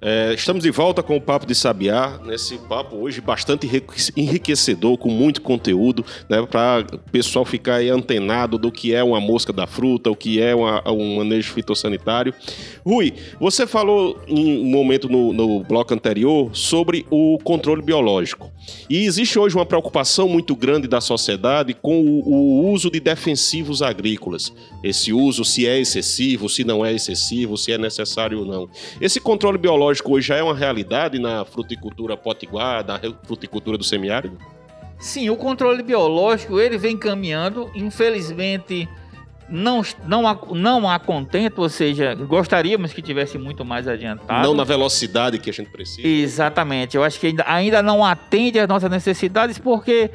É, 0.01 0.33
estamos 0.33 0.63
de 0.63 0.71
volta 0.71 1.03
com 1.03 1.17
o 1.17 1.21
Papo 1.21 1.45
de 1.45 1.57
Sabiá, 1.57 2.21
nesse 2.25 2.57
papo 2.57 2.95
hoje 2.97 3.21
bastante 3.21 3.69
enriquecedor, 4.17 4.97
com 4.97 5.11
muito 5.11 5.43
conteúdo, 5.43 6.05
né, 6.29 6.41
para 6.47 6.87
o 6.93 6.99
pessoal 7.11 7.45
ficar 7.45 7.81
antenado 7.81 8.57
do 8.59 8.71
que 8.71 8.95
é 8.95 9.03
uma 9.03 9.21
mosca 9.21 9.53
da 9.53 9.67
fruta, 9.67 10.09
o 10.09 10.15
que 10.15 10.41
é 10.41 10.55
uma, 10.55 10.89
um 10.89 11.17
manejo 11.17 11.53
fitossanitário. 11.53 12.33
Rui, 12.87 13.13
você 13.41 13.67
falou 13.67 14.17
em 14.29 14.61
um 14.61 14.67
momento 14.67 15.09
no, 15.09 15.33
no 15.33 15.65
bloco 15.65 15.93
anterior 15.93 16.55
sobre 16.55 17.05
o 17.11 17.37
controle 17.43 17.83
biológico. 17.83 18.53
E 18.89 19.05
existe 19.05 19.37
hoje 19.39 19.57
uma 19.57 19.67
preocupação 19.67 20.29
muito 20.29 20.55
grande 20.55 20.87
da 20.87 21.01
sociedade 21.01 21.75
com 21.75 22.01
o, 22.01 22.29
o 22.29 22.71
uso 22.71 22.89
de 22.91 23.01
defensivos 23.01 23.83
agrícolas. 23.83 24.53
Esse 24.85 25.13
uso, 25.13 25.45
se 25.45 25.67
é 25.67 25.81
excessivo, 25.81 26.49
se 26.49 26.63
não 26.63 26.85
é 26.87 26.93
excessivo, 26.93 27.57
se 27.57 27.73
é 27.73 27.79
necessário 27.79 28.41
ou 28.41 28.45
não. 28.45 28.69
Esse 29.01 29.21
controle 29.21 29.59
biológico 29.59 29.88
biológico 29.89 30.13
hoje 30.13 30.29
já 30.29 30.37
é 30.37 30.43
uma 30.43 30.55
realidade 30.55 31.19
na 31.19 31.45
fruticultura 31.45 32.17
potiguar, 32.17 32.85
na 32.87 33.01
fruticultura 33.25 33.79
do 33.79 33.85
semiárido? 33.85 34.39
Sim, 34.99 35.31
o 35.31 35.37
controle 35.37 35.83
biológico 35.83 36.61
ele 36.61 36.77
vem 36.77 36.97
caminhando, 36.97 37.71
infelizmente 37.75 38.89
não, 39.49 39.81
não, 40.07 40.29
há, 40.29 40.39
não 40.51 40.91
há 40.91 40.99
contento, 40.99 41.63
ou 41.63 41.69
seja, 41.71 42.15
gostaríamos 42.15 42.93
que 42.93 43.01
tivesse 43.01 43.39
muito 43.39 43.65
mais 43.65 43.89
adiantado. 43.89 44.47
Não 44.47 44.55
na 44.55 44.65
velocidade 44.65 45.39
que 45.39 45.49
a 45.49 45.53
gente 45.53 45.71
precisa. 45.71 46.07
Exatamente, 46.07 46.97
eu 46.97 47.05
acho 47.05 47.19
que 47.19 47.29
ainda, 47.29 47.45
ainda 47.47 47.83
não 47.83 48.05
atende 48.05 48.59
às 48.59 48.69
nossas 48.69 48.91
necessidades, 48.91 49.59
porque 49.59 50.11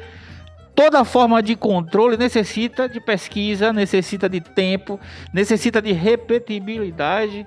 toda 0.74 1.04
forma 1.04 1.42
de 1.42 1.56
controle 1.56 2.16
necessita 2.16 2.88
de 2.88 3.00
pesquisa, 3.00 3.72
necessita 3.72 4.28
de 4.28 4.40
tempo, 4.40 5.00
necessita 5.32 5.82
de 5.82 5.90
repetibilidade. 5.92 7.44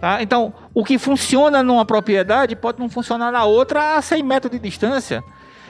Tá? 0.00 0.22
Então, 0.22 0.54
o 0.76 0.84
que 0.84 0.98
funciona 0.98 1.62
numa 1.62 1.86
propriedade 1.86 2.54
pode 2.54 2.78
não 2.78 2.90
funcionar 2.90 3.32
na 3.32 3.46
outra 3.46 3.96
a 3.96 4.02
100 4.02 4.22
metros 4.22 4.52
de 4.52 4.58
distância. 4.58 5.24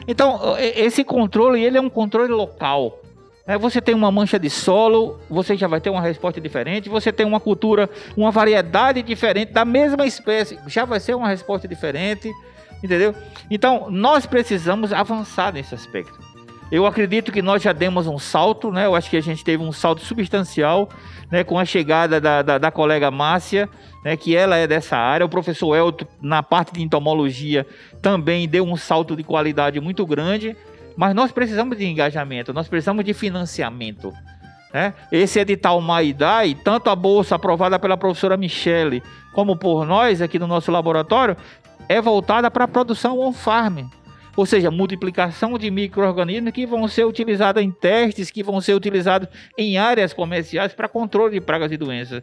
Então, 0.08 0.56
esse 0.58 1.04
controle 1.04 1.62
ele 1.62 1.78
é 1.78 1.80
um 1.80 1.88
controle 1.88 2.32
local. 2.32 3.00
É, 3.46 3.56
você 3.56 3.80
tem 3.80 3.94
uma 3.94 4.10
mancha 4.10 4.36
de 4.36 4.50
solo, 4.50 5.20
você 5.30 5.56
já 5.56 5.68
vai 5.68 5.80
ter 5.80 5.90
uma 5.90 6.00
resposta 6.00 6.40
diferente. 6.40 6.88
Você 6.88 7.12
tem 7.12 7.24
uma 7.24 7.38
cultura, 7.38 7.88
uma 8.16 8.32
variedade 8.32 9.00
diferente 9.00 9.52
da 9.52 9.64
mesma 9.64 10.04
espécie, 10.04 10.58
já 10.66 10.84
vai 10.84 10.98
ser 10.98 11.14
uma 11.14 11.28
resposta 11.28 11.68
diferente. 11.68 12.32
Entendeu? 12.82 13.14
Então, 13.48 13.86
nós 13.88 14.26
precisamos 14.26 14.92
avançar 14.92 15.52
nesse 15.52 15.72
aspecto. 15.72 16.18
Eu 16.70 16.84
acredito 16.84 17.30
que 17.30 17.40
nós 17.40 17.62
já 17.62 17.72
demos 17.72 18.08
um 18.08 18.18
salto, 18.18 18.72
né? 18.72 18.86
Eu 18.86 18.96
acho 18.96 19.08
que 19.08 19.16
a 19.16 19.22
gente 19.22 19.44
teve 19.44 19.62
um 19.62 19.70
salto 19.70 20.00
substancial, 20.02 20.88
né? 21.30 21.44
Com 21.44 21.58
a 21.58 21.64
chegada 21.64 22.20
da, 22.20 22.42
da, 22.42 22.58
da 22.58 22.70
colega 22.72 23.08
Márcia, 23.08 23.68
né? 24.04 24.16
Que 24.16 24.34
ela 24.34 24.56
é 24.56 24.66
dessa 24.66 24.96
área. 24.96 25.24
O 25.24 25.28
professor 25.28 25.76
Elton, 25.76 26.06
na 26.20 26.42
parte 26.42 26.72
de 26.72 26.82
entomologia, 26.82 27.64
também 28.02 28.48
deu 28.48 28.64
um 28.64 28.76
salto 28.76 29.14
de 29.14 29.22
qualidade 29.22 29.80
muito 29.80 30.04
grande. 30.04 30.56
Mas 30.96 31.14
nós 31.14 31.30
precisamos 31.30 31.78
de 31.78 31.86
engajamento, 31.86 32.52
nós 32.52 32.68
precisamos 32.68 33.04
de 33.04 33.14
financiamento. 33.14 34.12
Né? 34.74 34.92
Esse 35.12 35.38
edital 35.38 35.80
Maidai, 35.80 36.56
tanto 36.64 36.90
a 36.90 36.96
bolsa 36.96 37.36
aprovada 37.36 37.78
pela 37.78 37.96
professora 37.96 38.36
Michele, 38.36 39.02
como 39.32 39.56
por 39.56 39.86
nós 39.86 40.20
aqui 40.20 40.38
no 40.38 40.46
nosso 40.46 40.72
laboratório, 40.72 41.36
é 41.88 42.00
voltada 42.00 42.50
para 42.50 42.64
a 42.64 42.68
produção 42.68 43.20
on-farm 43.20 43.86
ou 44.36 44.44
seja, 44.44 44.70
multiplicação 44.70 45.58
de 45.58 45.70
micro-organismos 45.70 46.52
que 46.52 46.66
vão 46.66 46.86
ser 46.86 47.04
utilizados 47.04 47.62
em 47.62 47.70
testes, 47.70 48.30
que 48.30 48.42
vão 48.42 48.60
ser 48.60 48.74
utilizados 48.74 49.28
em 49.56 49.78
áreas 49.78 50.12
comerciais 50.12 50.74
para 50.74 50.88
controle 50.88 51.34
de 51.34 51.40
pragas 51.40 51.72
e 51.72 51.76
doenças. 51.76 52.22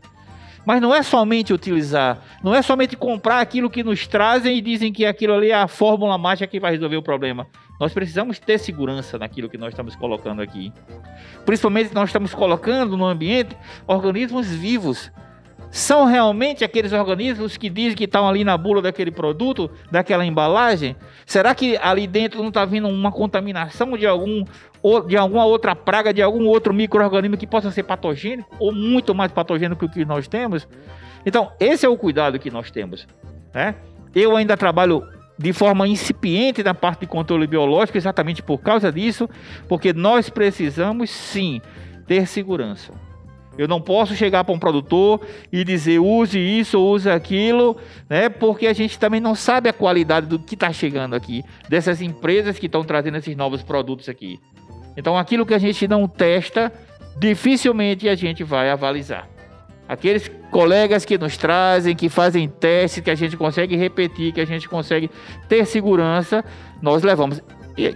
Mas 0.66 0.82
não 0.82 0.96
é 0.96 1.04
somente 1.04 1.52
utilizar, 1.52 2.22
não 2.42 2.56
é 2.56 2.62
somente 2.62 2.96
comprar 2.96 3.42
aquilo 3.42 3.70
que 3.70 3.84
nos 3.84 4.08
trazem 4.08 4.58
e 4.58 4.62
dizem 4.62 4.94
que 4.94 5.06
aquilo 5.06 5.34
ali 5.34 5.52
é 5.52 5.56
a 5.56 5.68
fórmula 5.68 6.18
mágica 6.18 6.48
que 6.48 6.60
vai 6.60 6.72
resolver 6.72 6.96
o 6.96 7.04
problema. 7.04 7.48
Nós 7.80 7.92
precisamos 7.92 8.40
ter 8.40 8.58
segurança 8.58 9.18
naquilo 9.18 9.50
que 9.50 9.58
nós 9.58 9.74
estamos 9.74 9.94
colocando 9.96 10.42
aqui. 10.42 10.72
Principalmente 11.46 11.94
nós 11.94 12.10
estamos 12.10 12.34
colocando 12.34 12.96
no 12.96 13.06
ambiente 13.06 13.58
organismos 13.86 14.48
vivos 14.48 15.12
são 15.74 16.06
realmente 16.06 16.64
aqueles 16.64 16.94
organismos 16.94 17.58
que 17.58 17.68
dizem 17.68 17.96
que 17.96 18.04
estão 18.04 18.30
ali 18.30 18.44
na 18.44 18.56
bula 18.56 18.80
daquele 18.80 19.10
produto, 19.10 19.72
daquela 19.90 20.24
embalagem? 20.24 20.96
Será 21.26 21.56
que 21.56 21.76
ali 21.78 22.06
dentro 22.06 22.44
não 22.44 22.50
está 22.50 22.64
vindo 22.64 22.88
uma 22.88 23.12
contaminação 23.12 23.98
de 23.98 24.06
algum 24.06 24.46
de 25.08 25.18
alguma 25.18 25.46
outra 25.46 25.76
praga, 25.76 26.14
de 26.14 26.22
algum 26.22 26.46
outro 26.46 26.76
microorganismo 26.76 27.38
que 27.38 27.48
possa 27.48 27.72
ser 27.72 27.84
patogênico 27.84 28.56
ou 28.60 28.72
muito 28.72 29.16
mais 29.16 29.32
patogênico 29.32 29.80
que 29.80 29.86
o 29.86 29.90
que 29.90 30.06
nós 30.06 30.28
temos? 30.28 30.68
Então, 31.26 31.52
esse 31.60 31.88
é 31.88 31.90
o 31.90 31.98
cuidado 31.98 32.38
que 32.38 32.52
nós 32.52 32.70
temos. 32.70 33.08
Né? 33.52 33.74
Eu 34.14 34.38
ainda 34.38 34.56
trabalho 34.56 35.04
de 35.40 35.54
forma 35.54 35.88
incipiente 35.88 36.62
na 36.62 36.76
parte 36.76 37.00
de 37.00 37.08
controle 37.08 37.48
biológico, 37.48 37.98
exatamente 37.98 38.44
por 38.44 38.60
causa 38.60 38.92
disso, 38.92 39.28
porque 39.68 39.92
nós 39.92 40.30
precisamos 40.30 41.10
sim 41.10 41.60
ter 42.06 42.28
segurança. 42.28 42.94
Eu 43.58 43.68
não 43.68 43.80
posso 43.80 44.16
chegar 44.16 44.44
para 44.44 44.54
um 44.54 44.60
produtor 44.60 45.22
e 45.52 45.64
dizer 45.64 46.00
use 46.00 46.40
isso, 46.40 46.80
use 46.80 47.10
aquilo, 47.10 47.78
né? 48.10 48.28
Porque 48.28 48.66
a 48.66 48.74
gente 48.74 48.98
também 48.98 49.20
não 49.20 49.36
sabe 49.36 49.70
a 49.70 49.74
qualidade 49.74 50.26
do 50.26 50.40
que 50.40 50.56
está 50.56 50.74
chegando 50.74 51.16
aqui, 51.16 51.44
dessas 51.70 52.02
empresas 52.02 52.58
que 52.58 52.66
estão 52.66 52.84
trazendo 52.84 53.18
esses 53.18 53.36
novos 53.36 53.62
produtos 53.62 54.10
aqui. 54.10 54.40
Então, 54.98 55.18
aquilo 55.18 55.46
que 55.46 55.54
a 55.54 55.60
gente 55.60 55.88
não 55.88 56.08
testa, 56.08 56.72
dificilmente 57.20 58.10
a 58.10 58.16
gente 58.16 58.44
vai 58.44 58.70
avalizar. 58.70 59.28
Aqueles 59.88 60.32
colegas 60.50 61.06
que 61.06 61.18
nos 61.18 61.38
trazem, 61.38 61.96
que 61.96 62.10
fazem 62.10 62.48
testes, 62.48 63.04
que 63.04 63.12
a 63.12 63.16
gente 63.16 63.36
consegue 63.36 63.76
repetir, 63.76 64.32
que 64.32 64.42
a 64.42 64.46
gente 64.46 64.68
consegue 64.68 65.10
ter 65.48 65.66
segurança, 65.66 66.44
nós 66.82 67.04
levamos. 67.04 67.42
E 67.78 67.96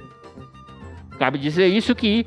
cabe 1.18 1.40
dizer 1.40 1.68
isso 1.68 1.96
que 1.96 2.26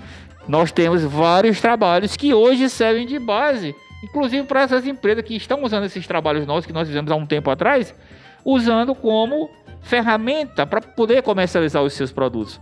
nós 0.50 0.72
temos 0.72 1.04
vários 1.04 1.60
trabalhos 1.60 2.16
que 2.16 2.34
hoje 2.34 2.68
servem 2.68 3.06
de 3.06 3.20
base, 3.20 3.72
inclusive 4.02 4.44
para 4.48 4.62
essas 4.62 4.84
empresas 4.84 5.24
que 5.24 5.36
estão 5.36 5.62
usando 5.62 5.84
esses 5.84 6.04
trabalhos 6.08 6.44
nossos 6.44 6.66
que 6.66 6.72
nós 6.72 6.88
fizemos 6.88 7.08
há 7.08 7.14
um 7.14 7.24
tempo 7.24 7.48
atrás, 7.50 7.94
usando 8.44 8.92
como 8.92 9.48
ferramenta 9.80 10.66
para 10.66 10.80
poder 10.80 11.22
comercializar 11.22 11.84
os 11.84 11.92
seus 11.92 12.10
produtos. 12.10 12.60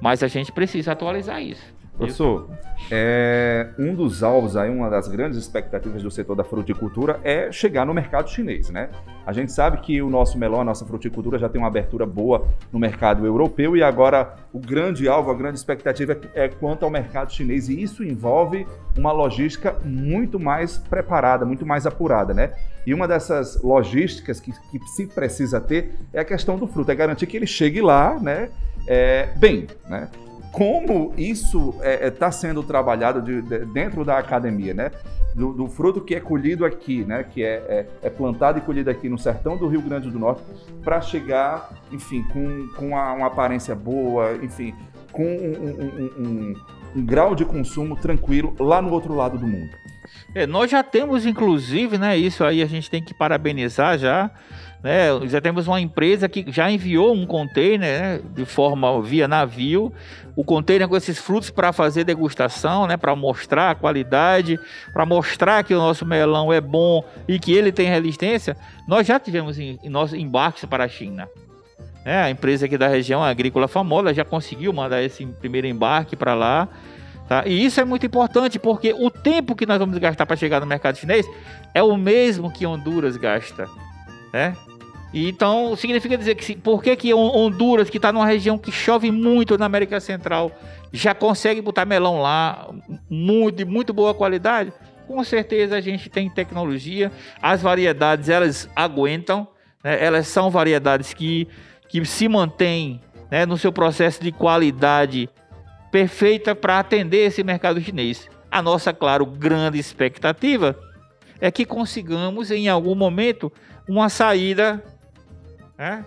Mas 0.00 0.22
a 0.22 0.26
gente 0.26 0.50
precisa 0.50 0.92
atualizar 0.92 1.42
isso. 1.42 1.77
Professor, 1.98 2.48
é, 2.92 3.70
um 3.76 3.92
dos 3.92 4.22
alvos 4.22 4.56
aí, 4.56 4.70
uma 4.70 4.88
das 4.88 5.08
grandes 5.08 5.36
expectativas 5.36 6.00
do 6.00 6.10
setor 6.12 6.36
da 6.36 6.44
fruticultura 6.44 7.18
é 7.24 7.50
chegar 7.50 7.84
no 7.84 7.92
mercado 7.92 8.30
chinês, 8.30 8.70
né? 8.70 8.88
A 9.26 9.32
gente 9.32 9.50
sabe 9.50 9.78
que 9.78 10.00
o 10.00 10.08
nosso 10.08 10.38
melão, 10.38 10.60
a 10.60 10.64
nossa 10.64 10.86
fruticultura 10.86 11.40
já 11.40 11.48
tem 11.48 11.60
uma 11.60 11.66
abertura 11.66 12.06
boa 12.06 12.46
no 12.72 12.78
mercado 12.78 13.26
europeu 13.26 13.76
e 13.76 13.82
agora 13.82 14.36
o 14.52 14.60
grande 14.60 15.08
alvo, 15.08 15.32
a 15.32 15.34
grande 15.34 15.58
expectativa 15.58 16.12
é, 16.34 16.44
é 16.44 16.48
quanto 16.48 16.84
ao 16.84 16.90
mercado 16.90 17.32
chinês 17.32 17.68
e 17.68 17.82
isso 17.82 18.04
envolve 18.04 18.64
uma 18.96 19.10
logística 19.10 19.76
muito 19.84 20.38
mais 20.38 20.78
preparada, 20.78 21.44
muito 21.44 21.66
mais 21.66 21.84
apurada, 21.84 22.32
né? 22.32 22.52
E 22.86 22.94
uma 22.94 23.08
dessas 23.08 23.60
logísticas 23.60 24.38
que, 24.38 24.52
que 24.52 24.78
se 24.94 25.06
precisa 25.06 25.60
ter 25.60 25.96
é 26.12 26.20
a 26.20 26.24
questão 26.24 26.56
do 26.56 26.68
fruto, 26.68 26.92
é 26.92 26.94
garantir 26.94 27.26
que 27.26 27.36
ele 27.36 27.46
chegue 27.46 27.80
lá, 27.80 28.16
né? 28.20 28.50
É, 28.86 29.30
bem, 29.36 29.66
né? 29.88 30.08
Como 30.52 31.12
isso 31.16 31.74
está 31.76 31.88
é, 31.88 32.06
é 32.06 32.10
tá 32.10 32.30
sendo 32.30 32.62
trabalhado 32.62 33.22
de, 33.22 33.42
de, 33.42 33.64
dentro 33.66 34.04
da 34.04 34.18
academia, 34.18 34.74
né? 34.74 34.90
Do, 35.34 35.52
do, 35.52 35.68
fruto 35.68 36.00
que 36.00 36.14
é 36.14 36.20
colhido 36.20 36.64
aqui, 36.64 37.04
né? 37.04 37.22
Que 37.22 37.44
é, 37.44 37.54
é, 37.68 37.86
é, 38.02 38.10
plantado 38.10 38.58
e 38.58 38.60
colhido 38.60 38.90
aqui 38.90 39.08
no 39.08 39.18
sertão 39.18 39.56
do 39.56 39.68
Rio 39.68 39.82
Grande 39.82 40.10
do 40.10 40.18
Norte, 40.18 40.42
para 40.82 41.00
chegar, 41.00 41.70
enfim, 41.92 42.22
com, 42.32 42.68
com 42.76 42.88
uma, 42.88 43.12
uma, 43.12 43.26
aparência 43.26 43.74
boa, 43.74 44.36
enfim, 44.42 44.74
com 45.12 45.24
um, 45.24 45.52
um, 45.52 46.10
um, 46.18 46.54
um, 46.96 47.06
grau 47.06 47.34
de 47.34 47.44
consumo 47.44 47.94
tranquilo 47.96 48.54
lá 48.58 48.82
no 48.82 48.90
outro 48.90 49.14
lado 49.14 49.38
do 49.38 49.46
mundo. 49.46 49.70
É, 50.34 50.46
nós 50.46 50.70
já 50.70 50.82
temos, 50.82 51.26
inclusive, 51.26 51.98
né? 51.98 52.16
Isso 52.16 52.42
aí 52.42 52.62
a 52.62 52.66
gente 52.66 52.90
tem 52.90 53.02
que 53.02 53.14
parabenizar 53.14 53.98
já 53.98 54.30
né? 54.82 55.08
Já 55.26 55.40
temos 55.40 55.66
uma 55.66 55.80
empresa 55.80 56.28
que 56.28 56.44
já 56.48 56.70
enviou 56.70 57.12
um 57.12 57.26
container 57.26 57.78
né, 58.00 58.20
de 58.34 58.44
forma 58.44 59.02
via 59.02 59.26
navio, 59.26 59.92
o 60.36 60.44
container 60.44 60.86
com 60.86 60.96
esses 60.96 61.18
frutos 61.18 61.50
para 61.50 61.72
fazer 61.72 62.04
degustação, 62.04 62.86
né, 62.86 62.96
para 62.96 63.14
mostrar 63.16 63.70
a 63.70 63.74
qualidade, 63.74 64.58
para 64.92 65.04
mostrar 65.04 65.64
que 65.64 65.74
o 65.74 65.78
nosso 65.78 66.06
melão 66.06 66.52
é 66.52 66.60
bom 66.60 67.04
e 67.26 67.38
que 67.38 67.52
ele 67.52 67.72
tem 67.72 67.88
resistência. 67.88 68.56
Nós 68.86 69.06
já 69.06 69.18
tivemos 69.18 69.58
em, 69.58 69.78
em 69.82 69.88
nossos 69.88 70.16
embarques 70.16 70.64
para 70.64 70.84
a 70.84 70.88
China. 70.88 71.28
É, 72.04 72.22
a 72.22 72.30
empresa 72.30 72.66
aqui 72.66 72.78
da 72.78 72.88
região 72.88 73.22
agrícola 73.22 73.66
famosa 73.66 74.14
já 74.14 74.24
conseguiu 74.24 74.72
mandar 74.72 75.02
esse 75.02 75.26
primeiro 75.26 75.66
embarque 75.66 76.14
para 76.14 76.34
lá. 76.34 76.68
Tá? 77.28 77.42
E 77.46 77.64
isso 77.66 77.80
é 77.80 77.84
muito 77.84 78.06
importante 78.06 78.58
porque 78.58 78.94
o 78.94 79.10
tempo 79.10 79.54
que 79.54 79.66
nós 79.66 79.78
vamos 79.78 79.98
gastar 79.98 80.24
para 80.24 80.36
chegar 80.36 80.60
no 80.60 80.66
mercado 80.66 80.96
chinês 80.96 81.26
é 81.74 81.82
o 81.82 81.96
mesmo 81.96 82.50
que 82.50 82.64
Honduras 82.64 83.16
gasta. 83.16 83.68
Né? 84.32 84.56
Então, 85.12 85.74
significa 85.74 86.18
dizer 86.18 86.34
que 86.34 86.56
por 86.56 86.82
que, 86.82 86.94
que 86.94 87.14
Honduras, 87.14 87.88
que 87.88 87.96
está 87.96 88.12
numa 88.12 88.26
região 88.26 88.58
que 88.58 88.70
chove 88.70 89.10
muito 89.10 89.56
na 89.56 89.66
América 89.66 90.00
Central, 90.00 90.52
já 90.92 91.14
consegue 91.14 91.60
botar 91.60 91.84
melão 91.84 92.20
lá, 92.20 92.68
muito, 93.08 93.56
de 93.56 93.64
muito 93.64 93.92
boa 93.92 94.14
qualidade? 94.14 94.72
Com 95.06 95.24
certeza 95.24 95.76
a 95.76 95.80
gente 95.80 96.10
tem 96.10 96.28
tecnologia, 96.28 97.10
as 97.40 97.62
variedades 97.62 98.28
elas 98.28 98.68
aguentam, 98.76 99.48
né? 99.82 100.04
elas 100.04 100.28
são 100.28 100.50
variedades 100.50 101.14
que, 101.14 101.48
que 101.88 102.04
se 102.04 102.28
mantêm 102.28 103.00
né, 103.30 103.46
no 103.46 103.56
seu 103.56 103.72
processo 103.72 104.22
de 104.22 104.30
qualidade 104.30 105.28
perfeita 105.90 106.54
para 106.54 106.78
atender 106.78 107.26
esse 107.26 107.42
mercado 107.42 107.80
chinês. 107.80 108.28
A 108.50 108.60
nossa, 108.60 108.92
claro, 108.92 109.24
grande 109.24 109.78
expectativa 109.78 110.78
é 111.40 111.50
que 111.50 111.64
consigamos 111.64 112.50
em 112.50 112.68
algum 112.68 112.94
momento 112.94 113.50
uma 113.88 114.08
saída 114.08 114.82
né? 115.78 116.04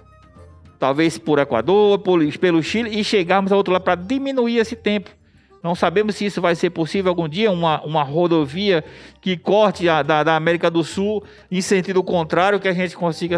talvez 0.78 1.17
por 1.17 1.39
Equador, 1.39 2.00
por, 2.00 2.22
pelo 2.38 2.62
Chile, 2.62 3.00
e 3.00 3.04
chegarmos 3.04 3.52
ao 3.52 3.58
outro 3.60 3.72
lado 3.72 3.84
para 3.84 3.96
diminuir 3.96 4.58
esse 4.58 4.76
tempo. 4.76 5.10
Não 5.63 5.76
sabemos 5.76 6.15
se 6.15 6.26
isso 6.26 6.41
vai 6.41 6.56
ser 6.56 6.72
possível 6.72 7.10
algum 7.10 7.30
dia, 7.30 7.52
uma, 7.52 7.82
uma 7.84 8.02
rodovia 8.02 8.84
que 9.22 9.38
corte 9.38 9.88
a, 9.88 10.02
da, 10.02 10.24
da 10.24 10.36
América 10.36 10.72
do 10.72 10.84
Sul 10.84 11.24
em 11.52 11.62
sentido 11.62 12.04
contrário, 12.04 12.60
que 12.60 12.67
a 12.67 12.74
gente 12.74 12.98
consiga. 12.98 13.38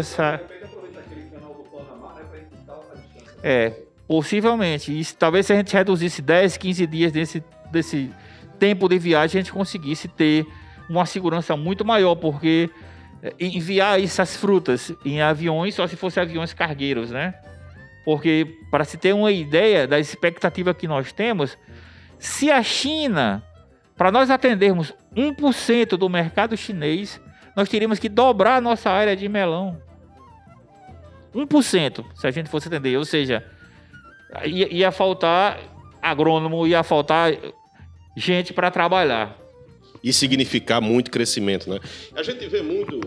É, 3.42 3.74
possivelmente. 4.08 4.90
E, 4.90 5.04
talvez 5.04 5.44
se 5.44 5.52
a 5.52 5.56
gente 5.56 5.74
reduzisse 5.74 6.22
10, 6.22 6.56
15 6.56 6.86
dias 6.86 7.12
desse, 7.12 7.44
desse 7.70 8.10
tempo 8.58 8.88
de 8.88 8.98
viagem, 8.98 9.38
a 9.38 9.42
gente 9.42 9.52
conseguisse 9.52 10.08
ter 10.08 10.46
uma 10.88 11.04
segurança 11.04 11.54
muito 11.54 11.84
maior, 11.84 12.14
porque 12.14 12.70
enviar 13.40 14.02
essas 14.02 14.36
frutas 14.36 14.92
em 15.04 15.20
aviões 15.20 15.74
só 15.74 15.86
se 15.86 15.96
fossem 15.96 16.22
aviões 16.22 16.52
cargueiros, 16.52 17.10
né? 17.10 17.34
Porque, 18.04 18.58
para 18.70 18.84
se 18.84 18.98
ter 18.98 19.14
uma 19.14 19.32
ideia 19.32 19.86
da 19.86 19.98
expectativa 19.98 20.74
que 20.74 20.86
nós 20.86 21.12
temos, 21.12 21.56
se 22.18 22.50
a 22.50 22.62
China, 22.62 23.42
para 23.96 24.12
nós 24.12 24.30
atendermos 24.30 24.92
1% 25.16 25.96
do 25.96 26.08
mercado 26.08 26.56
chinês, 26.56 27.20
nós 27.56 27.68
teríamos 27.68 27.98
que 27.98 28.08
dobrar 28.08 28.56
a 28.56 28.60
nossa 28.60 28.90
área 28.90 29.16
de 29.16 29.28
melão. 29.28 29.80
1%, 31.34 32.04
se 32.14 32.26
a 32.26 32.30
gente 32.30 32.50
fosse 32.50 32.68
atender. 32.68 32.96
Ou 32.98 33.04
seja, 33.04 33.44
ia, 34.44 34.72
ia 34.72 34.92
faltar 34.92 35.58
agrônomo, 36.02 36.66
ia 36.66 36.82
faltar 36.82 37.32
gente 38.16 38.52
para 38.52 38.70
trabalhar 38.70 39.43
e 40.04 40.12
significar 40.12 40.82
muito 40.82 41.10
crescimento. 41.10 41.68
Né? 41.70 41.80
A 42.14 42.22
gente 42.22 42.46
vê 42.46 42.60
muito, 42.60 43.00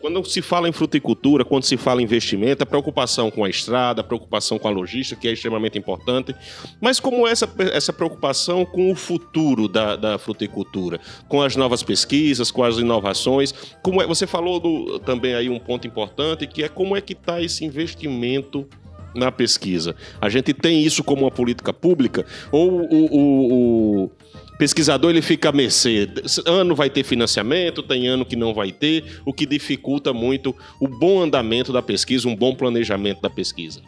quando 0.00 0.24
se 0.24 0.40
fala 0.40 0.68
em 0.68 0.72
fruticultura, 0.72 1.44
quando 1.44 1.64
se 1.64 1.76
fala 1.76 2.00
em 2.00 2.04
investimento, 2.04 2.62
a 2.62 2.66
preocupação 2.66 3.28
com 3.28 3.42
a 3.42 3.50
estrada, 3.50 4.02
a 4.02 4.04
preocupação 4.04 4.56
com 4.56 4.68
a 4.68 4.70
logística, 4.70 5.20
que 5.20 5.26
é 5.26 5.32
extremamente 5.32 5.76
importante, 5.76 6.32
mas 6.80 7.00
como 7.00 7.26
essa, 7.26 7.52
essa 7.72 7.92
preocupação 7.92 8.64
com 8.64 8.92
o 8.92 8.94
futuro 8.94 9.66
da, 9.66 9.96
da 9.96 10.16
fruticultura, 10.16 11.00
com 11.28 11.42
as 11.42 11.56
novas 11.56 11.82
pesquisas, 11.82 12.52
com 12.52 12.62
as 12.62 12.76
inovações, 12.78 13.52
como 13.82 14.00
é, 14.00 14.06
você 14.06 14.24
falou 14.24 14.60
do, 14.60 15.00
também 15.00 15.34
aí 15.34 15.48
um 15.48 15.58
ponto 15.58 15.88
importante, 15.88 16.46
que 16.46 16.62
é 16.62 16.68
como 16.68 16.96
é 16.96 17.00
que 17.00 17.14
está 17.14 17.42
esse 17.42 17.64
investimento 17.64 18.68
na 19.12 19.32
pesquisa. 19.32 19.96
A 20.20 20.28
gente 20.28 20.52
tem 20.52 20.82
isso 20.82 21.02
como 21.02 21.22
uma 21.22 21.30
política 21.30 21.72
pública 21.72 22.24
ou 22.50 22.82
o, 22.82 23.06
o, 23.06 24.04
o 24.04 24.10
pesquisador 24.58 25.10
ele 25.10 25.22
fica 25.22 25.48
a 25.48 25.52
mercê. 25.52 26.08
Ano 26.46 26.74
vai 26.74 26.88
ter 26.88 27.04
financiamento, 27.04 27.82
tem 27.82 28.06
ano 28.06 28.24
que 28.24 28.36
não 28.36 28.54
vai 28.54 28.72
ter, 28.72 29.20
o 29.24 29.32
que 29.32 29.46
dificulta 29.46 30.12
muito 30.12 30.54
o 30.80 30.86
bom 30.86 31.20
andamento 31.20 31.72
da 31.72 31.82
pesquisa, 31.82 32.28
um 32.28 32.36
bom 32.36 32.54
planejamento 32.54 33.20
da 33.20 33.30
pesquisa. 33.30 33.80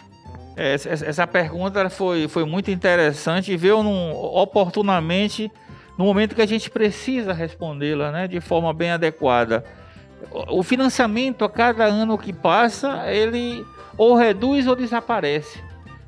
É, 0.57 0.73
essa, 0.73 1.27
pergunta 1.27 1.89
foi, 1.91 2.29
foi 2.29 2.47
muito 2.47 2.71
interessante 2.71 3.53
e 3.53 3.57
veio 3.59 3.83
num, 3.83 4.13
oportunamente 4.13 5.53
no 5.99 6.07
momento 6.07 6.35
que 6.35 6.41
a 6.41 6.47
gente 6.47 6.71
precisa 6.71 7.33
respondê-la 7.33 8.11
né, 8.11 8.27
de 8.27 8.41
forma 8.41 8.73
bem 8.73 8.91
adequada. 8.91 9.65
O 10.49 10.63
financiamento 10.63 11.45
a 11.45 11.49
cada 11.49 11.85
ano 11.85 12.17
que 12.17 12.33
passa, 12.33 13.05
ele 13.13 13.65
ou 13.99 14.15
reduz 14.15 14.67
ou 14.67 14.75
desaparece. 14.75 15.63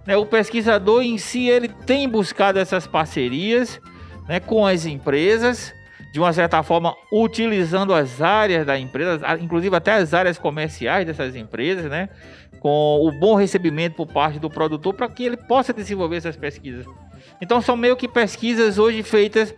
Né, 0.06 0.16
o 0.16 0.24
pesquisador 0.24 1.02
em 1.02 1.18
si 1.18 1.48
ele 1.48 1.68
tem 1.68 2.08
buscado 2.08 2.58
essas 2.58 2.86
parcerias 2.86 3.78
né, 4.28 4.38
com 4.38 4.66
as 4.66 4.84
empresas, 4.84 5.74
de 6.12 6.20
uma 6.20 6.32
certa 6.32 6.62
forma 6.62 6.94
utilizando 7.12 7.94
as 7.94 8.20
áreas 8.20 8.66
da 8.66 8.78
empresa, 8.78 9.20
inclusive 9.40 9.74
até 9.74 9.94
as 9.94 10.14
áreas 10.14 10.38
comerciais 10.38 11.06
dessas 11.06 11.34
empresas, 11.34 11.90
né, 11.90 12.08
com 12.60 13.00
o 13.00 13.10
bom 13.12 13.34
recebimento 13.34 13.96
por 13.96 14.06
parte 14.06 14.38
do 14.38 14.50
produtor 14.50 14.94
para 14.94 15.08
que 15.08 15.24
ele 15.24 15.36
possa 15.36 15.72
desenvolver 15.72 16.16
essas 16.16 16.36
pesquisas. 16.36 16.86
Então 17.40 17.60
são 17.60 17.76
meio 17.76 17.96
que 17.96 18.08
pesquisas 18.08 18.78
hoje 18.78 19.02
feitas 19.02 19.54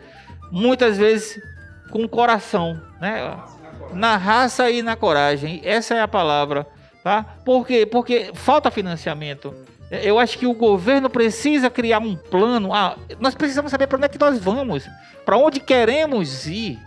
muitas 0.50 0.98
vezes 0.98 1.40
com 1.90 2.06
coração, 2.08 2.80
né? 3.00 3.36
Na 3.92 4.16
raça 4.16 4.70
e 4.70 4.82
na 4.82 4.96
coragem. 4.96 5.60
Essa 5.64 5.94
é 5.94 6.00
a 6.00 6.08
palavra, 6.08 6.66
tá? 7.02 7.22
Por 7.44 7.66
quê? 7.66 7.86
Porque 7.86 8.30
falta 8.34 8.70
financiamento. 8.70 9.54
Eu 9.90 10.18
acho 10.18 10.38
que 10.38 10.46
o 10.46 10.54
governo 10.54 11.10
precisa 11.10 11.68
criar 11.68 11.98
um 11.98 12.14
plano. 12.14 12.72
Ah, 12.72 12.96
nós 13.18 13.34
precisamos 13.34 13.70
saber 13.70 13.88
para 13.88 13.96
onde 13.96 14.06
é 14.06 14.08
que 14.08 14.20
nós 14.20 14.38
vamos, 14.38 14.88
para 15.24 15.36
onde 15.36 15.58
queremos 15.58 16.46
ir. 16.46 16.78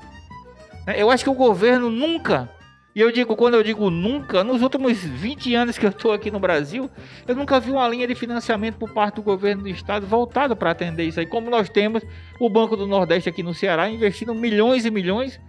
Né, 0.88 0.96
eu 0.98 1.12
acho 1.12 1.24
que 1.24 1.30
o 1.30 1.34
governo 1.34 1.90
nunca, 1.90 2.50
e 2.96 3.02
eu 3.02 3.12
digo, 3.12 3.36
quando 3.36 3.56
eu 3.56 3.64
digo 3.64 3.90
nunca, 3.90 4.44
nos 4.44 4.62
últimos 4.62 5.00
20 5.04 5.56
anos 5.56 5.78
que 5.78 5.86
eu 5.86 5.90
estou 5.90 6.14
aqui 6.14 6.30
no 6.30 6.40
Brasil, 6.40 6.90
eu 7.28 7.36
nunca 7.36 7.60
vi 7.60 7.72
uma 7.72 7.88
linha 7.90 8.08
de 8.08 8.16
financiamento 8.16 8.78
por 8.78 8.94
parte 8.94 9.16
do 9.16 9.24
governo 9.24 9.64
do 9.64 9.70
estado 9.70 10.06
voltado 10.06 10.56
para 10.56 10.72
atender 10.72 11.04
isso 11.04 11.20
aí. 11.20 11.26
Como 11.26 11.50
nós 11.50 11.70
temos 11.70 12.04
o 12.40 12.50
Banco 12.50 12.78
do 12.78 12.86
Nordeste 12.86 13.28
aqui 13.28 13.42
no 13.42 13.54
Ceará 13.54 13.90
investindo 13.90 14.34
milhões 14.34 14.86
e 14.86 14.92
milhões, 14.92 15.40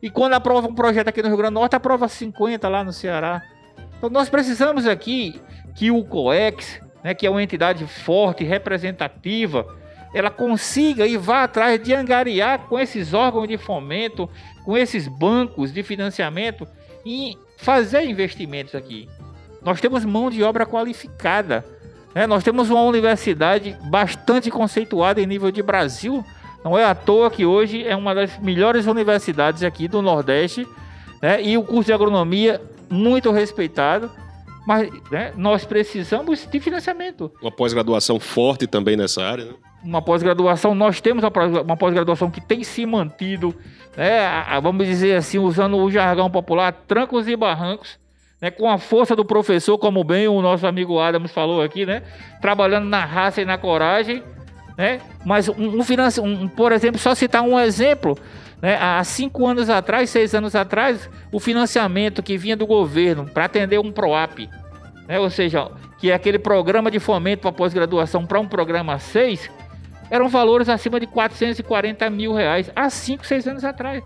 e 0.00 0.08
quando 0.10 0.34
aprova 0.34 0.66
um 0.66 0.74
projeto 0.74 1.08
aqui 1.08 1.20
no 1.22 1.28
Rio 1.28 1.36
Grande 1.36 1.54
do 1.54 1.60
Norte, 1.60 1.76
aprova 1.76 2.08
50 2.08 2.68
lá 2.68 2.82
no 2.82 2.92
Ceará. 2.92 3.42
Então 3.98 4.08
nós 4.08 4.28
precisamos 4.28 4.86
aqui 4.86 5.40
que 5.74 5.90
o 5.90 6.04
COEX, 6.04 6.80
né, 7.02 7.14
que 7.14 7.26
é 7.26 7.30
uma 7.30 7.42
entidade 7.42 7.86
forte, 7.86 8.44
representativa, 8.44 9.66
ela 10.14 10.30
consiga 10.30 11.06
e 11.06 11.16
vá 11.16 11.44
atrás 11.44 11.82
de 11.82 11.94
angariar 11.94 12.60
com 12.60 12.78
esses 12.78 13.14
órgãos 13.14 13.48
de 13.48 13.56
fomento, 13.56 14.28
com 14.64 14.76
esses 14.76 15.08
bancos 15.08 15.72
de 15.72 15.82
financiamento 15.82 16.66
e 17.04 17.36
fazer 17.56 18.04
investimentos 18.04 18.74
aqui. 18.74 19.08
Nós 19.62 19.80
temos 19.80 20.04
mão 20.04 20.30
de 20.30 20.42
obra 20.42 20.66
qualificada. 20.66 21.64
Né? 22.14 22.26
Nós 22.26 22.44
temos 22.44 22.68
uma 22.68 22.82
universidade 22.82 23.76
bastante 23.84 24.50
conceituada 24.50 25.20
em 25.20 25.26
nível 25.26 25.50
de 25.50 25.62
Brasil 25.62 26.24
Não 26.64 26.78
é 26.78 26.84
à 26.84 26.94
toa 26.94 27.30
que 27.30 27.44
hoje 27.44 27.86
é 27.86 27.96
uma 27.96 28.14
das 28.14 28.38
melhores 28.38 28.86
universidades 28.86 29.62
aqui 29.62 29.88
do 29.88 30.00
Nordeste, 30.00 30.66
né? 31.20 31.42
E 31.42 31.58
o 31.58 31.64
curso 31.64 31.86
de 31.86 31.92
agronomia 31.92 32.60
muito 32.88 33.30
respeitado. 33.32 34.10
Mas 34.66 34.90
né, 35.10 35.32
nós 35.36 35.64
precisamos 35.64 36.46
de 36.46 36.60
financiamento. 36.60 37.32
Uma 37.40 37.50
pós-graduação 37.50 38.20
forte 38.20 38.66
também 38.66 38.96
nessa 38.96 39.22
área, 39.22 39.44
né? 39.46 39.52
Uma 39.84 40.00
pós-graduação, 40.00 40.76
nós 40.76 41.00
temos 41.00 41.24
uma 41.24 41.76
pós-graduação 41.76 42.30
que 42.30 42.40
tem 42.40 42.62
se 42.62 42.86
mantido, 42.86 43.52
né, 43.96 44.22
vamos 44.62 44.86
dizer 44.86 45.16
assim, 45.16 45.38
usando 45.38 45.76
o 45.76 45.90
jargão 45.90 46.30
popular, 46.30 46.72
trancos 46.86 47.26
e 47.26 47.34
barrancos, 47.34 47.98
né, 48.40 48.48
com 48.48 48.70
a 48.70 48.78
força 48.78 49.16
do 49.16 49.24
professor, 49.24 49.76
como 49.78 50.04
bem 50.04 50.28
o 50.28 50.40
nosso 50.40 50.68
amigo 50.68 51.00
Adams 51.00 51.32
falou 51.32 51.60
aqui, 51.60 51.84
né, 51.84 52.04
trabalhando 52.40 52.86
na 52.86 53.04
raça 53.04 53.42
e 53.42 53.44
na 53.44 53.58
coragem, 53.58 54.22
né, 54.78 55.00
mas 55.24 55.48
um, 55.48 55.54
um, 55.54 56.42
um 56.42 56.48
por 56.48 56.70
exemplo, 56.70 57.00
só 57.00 57.12
citar 57.12 57.42
um 57.42 57.58
exemplo, 57.58 58.16
né, 58.62 58.78
há 58.80 59.02
cinco 59.02 59.44
anos 59.44 59.68
atrás, 59.68 60.08
seis 60.08 60.34
anos 60.34 60.54
atrás, 60.54 61.10
o 61.32 61.40
financiamento 61.40 62.22
que 62.22 62.38
vinha 62.38 62.56
do 62.56 62.64
governo 62.64 63.26
para 63.26 63.46
atender 63.46 63.80
um 63.80 63.90
PROAP, 63.90 64.48
né, 65.08 65.18
ou 65.18 65.28
seja, 65.28 65.68
que 65.98 66.12
é 66.12 66.14
aquele 66.14 66.38
programa 66.38 66.88
de 66.88 67.00
fomento 67.00 67.42
para 67.42 67.52
pós-graduação 67.52 68.24
para 68.24 68.38
um 68.38 68.46
programa 68.46 69.00
6, 69.00 69.50
eram 70.08 70.28
valores 70.28 70.68
acima 70.68 71.00
de 71.00 71.06
440 71.06 72.08
mil 72.08 72.32
reais 72.32 72.70
há 72.76 72.88
5, 72.88 73.26
6 73.26 73.48
anos 73.48 73.64
atrás. 73.64 74.04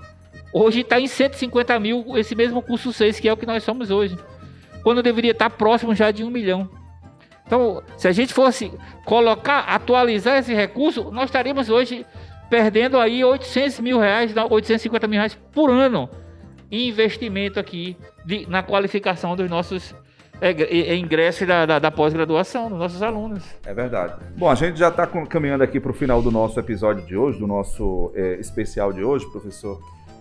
Hoje 0.52 0.80
está 0.80 0.98
em 0.98 1.06
150 1.06 1.78
mil 1.78 2.16
esse 2.16 2.34
mesmo 2.34 2.62
curso 2.62 2.92
6, 2.92 3.20
que 3.20 3.28
é 3.28 3.32
o 3.32 3.36
que 3.36 3.44
nós 3.44 3.62
somos 3.62 3.90
hoje. 3.90 4.16
Quando 4.82 5.02
deveria 5.02 5.32
estar 5.32 5.50
tá 5.50 5.56
próximo 5.56 5.94
já 5.94 6.10
de 6.10 6.24
um 6.24 6.30
milhão. 6.30 6.70
Então, 7.46 7.82
se 7.96 8.08
a 8.08 8.12
gente 8.12 8.32
fosse 8.32 8.72
colocar, 9.04 9.60
atualizar 9.60 10.38
esse 10.38 10.54
recurso, 10.54 11.10
nós 11.10 11.24
estaríamos 11.24 11.68
hoje 11.68 12.06
perdendo 12.48 12.98
aí 12.98 13.24
800 13.24 13.80
mil 13.80 13.98
reais, 13.98 14.32
850 14.36 15.06
mil 15.06 15.18
reais 15.18 15.38
por 15.52 15.70
ano 15.70 16.08
em 16.70 16.88
investimento 16.88 17.60
aqui 17.60 17.96
de, 18.24 18.48
na 18.48 18.62
qualificação 18.62 19.36
dos 19.36 19.48
nossos 19.48 19.94
é, 20.40 20.50
é, 20.50 20.80
é 20.90 20.96
ingresso 20.96 21.46
da, 21.46 21.64
da, 21.64 21.78
da 21.78 21.90
pós-graduação 21.90 22.68
dos 22.68 22.78
nossos 22.78 23.02
alunos. 23.02 23.42
É 23.64 23.72
verdade. 23.72 24.14
Bom, 24.36 24.50
a 24.50 24.54
gente 24.54 24.78
já 24.78 24.88
está 24.88 25.06
caminhando 25.06 25.64
aqui 25.64 25.80
para 25.80 25.90
o 25.90 25.94
final 25.94 26.20
do 26.20 26.30
nosso 26.30 26.58
episódio 26.60 27.04
de 27.06 27.16
hoje, 27.16 27.38
do 27.38 27.46
nosso 27.46 28.12
é, 28.14 28.34
especial 28.34 28.92
de 28.92 29.02
hoje, 29.02 29.26
professor. 29.30 29.80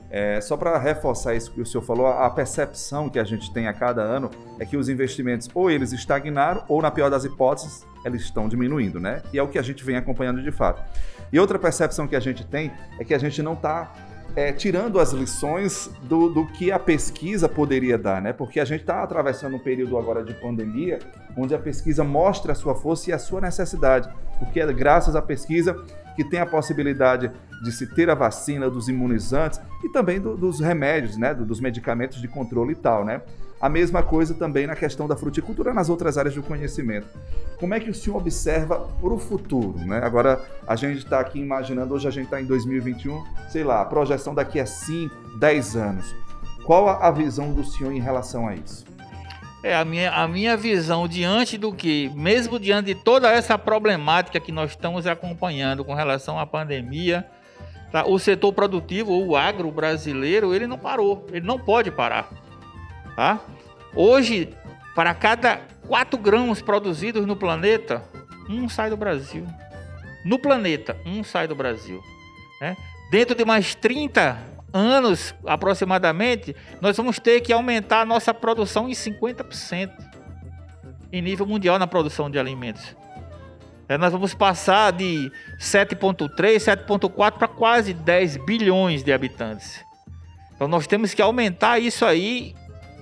É, 0.10 0.40
só 0.40 0.56
para 0.56 0.78
reforçar 0.78 1.36
isso 1.36 1.52
que 1.52 1.60
o 1.60 1.66
senhor 1.66 1.84
falou, 1.84 2.08
a 2.08 2.30
percepção 2.30 3.10
que 3.10 3.20
a 3.20 3.24
gente 3.24 3.52
tem 3.52 3.68
a 3.68 3.74
cada 3.74 4.02
ano 4.02 4.30
é 4.60 4.66
que 4.66 4.78
os 4.78 4.88
investimentos 4.88 5.50
ou 5.54 5.70
eles 5.70 5.92
estagnaram 5.92 6.64
ou, 6.70 6.82
na 6.82 6.92
pior 6.92 7.10
das 7.10 7.26
hipóteses, 7.26 7.86
eles 8.06 8.22
estão 8.22 8.48
diminuindo, 8.48 9.00
né? 9.00 9.22
E 9.34 9.40
é 9.40 9.44
o 9.44 9.48
que 9.48 9.58
a 9.58 9.62
gente 9.62 9.84
vem 9.84 9.98
acompanhando 9.98 10.42
de 10.42 10.52
fato. 10.52 10.82
E 11.32 11.40
outra 11.40 11.58
percepção 11.60 12.08
que 12.08 12.16
a 12.16 12.20
gente 12.20 12.46
tem 12.46 12.72
é 13.00 13.04
que 13.04 13.14
a 13.14 13.18
gente 13.18 13.42
não 13.42 13.54
está 13.54 13.94
é, 14.36 14.52
tirando 14.52 15.00
as 15.00 15.12
lições 15.12 15.90
do, 16.04 16.30
do, 16.30 16.46
que 16.46 16.72
a 16.72 16.78
pesquisa 16.78 17.48
poderia 17.48 17.98
dar, 17.98 18.22
né? 18.22 18.34
Porque 18.34 18.60
a 18.60 18.66
gente 18.66 18.82
está 18.82 19.02
atravessando 19.02 19.56
um 19.56 19.60
período 19.60 19.98
agora 19.98 20.24
de 20.24 20.34
pandemia, 20.34 21.00
onde 21.38 21.56
a 21.56 21.60
pesquisa 21.60 22.04
mostra 22.04 22.52
a 22.52 22.56
sua 22.56 22.76
força 22.76 23.10
e 23.10 23.14
a 23.14 23.20
sua 23.20 23.40
necessidade, 23.40 24.10
porque 24.38 24.60
é 24.60 24.74
graças 24.74 25.16
à 25.16 25.22
pesquisa 25.22 25.74
que 26.16 26.24
tem 26.24 26.40
a 26.40 26.46
possibilidade 26.46 27.32
de 27.64 27.72
se 27.72 27.88
ter 27.88 28.10
a 28.10 28.16
vacina, 28.16 28.70
dos 28.70 28.90
imunizantes 28.90 29.60
e 29.84 29.90
também 29.90 30.20
do, 30.20 30.36
dos 30.36 30.60
remédios, 30.60 31.18
né? 31.18 31.34
dos 31.34 31.60
medicamentos 31.60 32.22
de 32.22 32.28
controle 32.28 32.74
e 32.74 32.76
tal, 32.76 33.06
né? 33.06 33.22
A 33.60 33.70
mesma 33.70 34.04
coisa 34.04 34.34
também 34.34 34.68
na 34.68 34.76
questão 34.76 35.08
da 35.08 35.16
fruticultura 35.16 35.74
nas 35.74 35.90
outras 35.90 36.18
áreas 36.18 36.36
do 36.36 36.44
conhecimento. 36.44 37.08
Como 37.58 37.74
é 37.74 37.80
que 37.80 37.90
o 37.90 37.94
senhor 37.94 38.18
observa 38.18 38.80
para 38.80 39.14
o 39.14 39.18
futuro? 39.18 39.80
Né? 39.80 40.02
Agora, 40.04 40.44
a 40.68 40.76
gente 40.76 41.00
está 41.00 41.20
aqui 41.20 41.40
imaginando, 41.40 41.94
hoje 41.94 42.08
a 42.08 42.12
gente 42.12 42.26
está 42.26 42.42
em 42.42 42.46
2021, 42.46 43.24
sei 43.50 43.64
lá, 43.64 43.82
a 43.82 43.86
projeção 43.86 44.36
daqui 44.36 44.60
a 44.60 44.66
5, 44.66 45.40
10 45.40 45.76
anos. 45.78 46.16
Qual 46.66 46.90
a 46.90 47.10
visão 47.12 47.54
do 47.54 47.64
senhor 47.64 47.94
em 47.94 48.00
relação 48.00 48.48
a 48.48 48.56
isso? 48.56 48.86
É, 49.64 49.76
a 49.76 49.84
minha, 49.84 50.12
a 50.12 50.28
minha 50.28 50.56
visão 50.56 51.08
diante 51.08 51.58
do 51.58 51.74
que, 51.74 52.12
mesmo 52.14 52.60
diante 52.60 52.94
de 52.94 52.96
toda 52.96 53.32
essa 53.32 53.58
problemática 53.58 54.40
que 54.40 54.52
nós 54.52 54.72
estamos 54.72 55.08
acompanhando 55.08 55.84
com 55.84 55.94
relação 55.96 56.38
à 56.38 56.46
pandemia, 56.46 57.26
tá? 57.92 58.06
o 58.06 58.20
setor 58.20 58.54
produtivo, 58.54 59.12
o 59.12 59.36
agro 59.36 59.72
brasileiro, 59.72 60.54
ele 60.54 60.68
não 60.68 60.78
parou, 60.78 61.26
ele 61.32 61.48
não 61.48 61.58
pode 61.58 61.90
parar. 61.90 62.30
Tá? 63.16 63.40
Hoje, 63.96 64.54
para 64.94 65.14
cada 65.14 65.62
4 65.88 66.18
grãos 66.18 66.62
produzidos 66.62 67.26
no 67.26 67.36
planeta, 67.36 68.04
um 68.50 68.68
sai 68.68 68.90
do 68.90 68.98
Brasil. 68.98 69.46
No 70.24 70.40
planeta, 70.40 70.98
um 71.06 71.24
sai 71.24 71.48
do 71.48 71.56
Brasil. 71.56 72.04
Né? 72.60 72.76
Dentro 73.12 73.36
de 73.36 73.46
mais 73.46 73.76
30 73.76 74.38
anos, 74.74 75.34
aproximadamente, 75.46 76.56
nós 76.82 76.98
vamos 76.98 77.20
ter 77.20 77.42
que 77.42 77.54
aumentar 77.54 78.02
a 78.02 78.06
nossa 78.06 78.34
produção 78.34 78.90
em 78.90 78.94
50% 78.94 79.92
em 81.12 81.22
nível 81.22 81.46
mundial 81.46 81.80
na 81.80 81.88
produção 81.88 82.30
de 82.30 82.38
alimentos. 82.38 82.96
É, 83.88 83.98
nós 83.98 84.12
vamos 84.12 84.34
passar 84.34 84.92
de 84.92 85.32
7,3, 85.60 86.58
7,4 86.58 87.38
para 87.38 87.48
quase 87.48 87.94
10 87.94 88.38
bilhões 88.38 89.04
de 89.04 89.14
habitantes. 89.14 89.80
Então 90.56 90.68
nós 90.68 90.88
temos 90.88 91.14
que 91.14 91.22
aumentar 91.22 91.80
isso 91.80 92.04
aí 92.04 92.56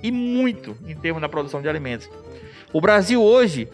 e 0.04 0.12
muito 0.12 0.76
em 0.86 0.94
termos 0.94 1.22
da 1.22 1.30
produção 1.30 1.62
de 1.62 1.68
alimentos. 1.68 2.10
O 2.74 2.80
Brasil 2.80 3.22
hoje, 3.22 3.66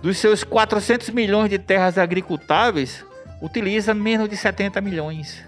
dos 0.00 0.16
seus 0.16 0.42
400 0.42 1.10
milhões 1.10 1.50
de 1.50 1.58
terras 1.58 1.98
agricultáveis, 1.98 3.04
utiliza 3.42 3.92
menos 3.92 4.26
de 4.30 4.34
70 4.34 4.80
milhões. 4.80 5.44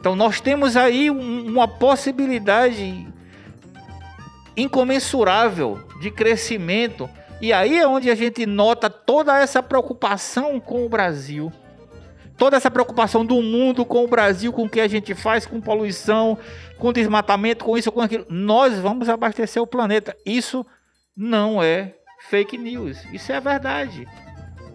Então 0.00 0.16
nós 0.16 0.40
temos 0.40 0.78
aí 0.78 1.10
um, 1.10 1.46
uma 1.46 1.68
possibilidade 1.68 3.06
incomensurável 4.56 5.78
de 6.00 6.10
crescimento. 6.10 7.08
E 7.38 7.52
aí 7.52 7.78
é 7.78 7.86
onde 7.86 8.10
a 8.10 8.14
gente 8.14 8.46
nota 8.46 8.88
toda 8.88 9.38
essa 9.38 9.62
preocupação 9.62 10.58
com 10.58 10.86
o 10.86 10.88
Brasil 10.88 11.52
toda 12.42 12.56
essa 12.56 12.72
preocupação 12.72 13.24
do 13.24 13.40
mundo 13.40 13.84
com 13.84 14.02
o 14.02 14.08
Brasil, 14.08 14.52
com 14.52 14.64
o 14.64 14.68
que 14.68 14.80
a 14.80 14.88
gente 14.88 15.14
faz, 15.14 15.46
com 15.46 15.60
poluição, 15.60 16.36
com 16.76 16.92
desmatamento, 16.92 17.64
com 17.64 17.78
isso, 17.78 17.92
com 17.92 18.00
aquilo. 18.00 18.26
Nós 18.28 18.76
vamos 18.80 19.08
abastecer 19.08 19.62
o 19.62 19.66
planeta. 19.66 20.16
Isso 20.26 20.66
não 21.16 21.62
é 21.62 21.94
fake 22.28 22.58
news. 22.58 22.98
Isso 23.12 23.30
é 23.30 23.38
verdade. 23.38 24.08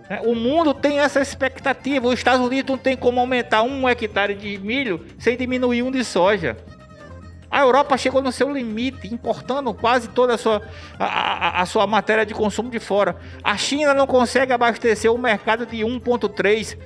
É, 0.09 0.21
o 0.21 0.33
mundo 0.33 0.73
tem 0.73 1.01
essa 1.01 1.19
expectativa. 1.19 2.07
Os 2.07 2.13
Estados 2.13 2.39
Unidos 2.39 2.69
não 2.69 2.77
tem 2.77 2.95
como 2.95 3.19
aumentar 3.19 3.63
um 3.63 3.89
hectare 3.89 4.33
de 4.33 4.57
milho 4.59 5.05
sem 5.19 5.35
diminuir 5.35 5.83
um 5.83 5.91
de 5.91 6.05
soja. 6.05 6.55
A 7.51 7.59
Europa 7.59 7.97
chegou 7.97 8.21
no 8.21 8.31
seu 8.31 8.49
limite, 8.49 9.13
importando 9.13 9.73
quase 9.73 10.07
toda 10.07 10.35
a 10.35 10.37
sua, 10.37 10.61
a, 10.97 11.05
a, 11.05 11.61
a, 11.63 11.65
sua 11.65 11.85
matéria 11.85 12.25
de 12.25 12.33
consumo 12.33 12.69
de 12.69 12.79
fora. 12.79 13.17
A 13.43 13.57
China 13.57 13.93
não 13.93 14.07
consegue 14.07 14.53
abastecer 14.53 15.11
o 15.11 15.17
mercado 15.17 15.65
de 15.65 15.79
1,3 15.79 16.77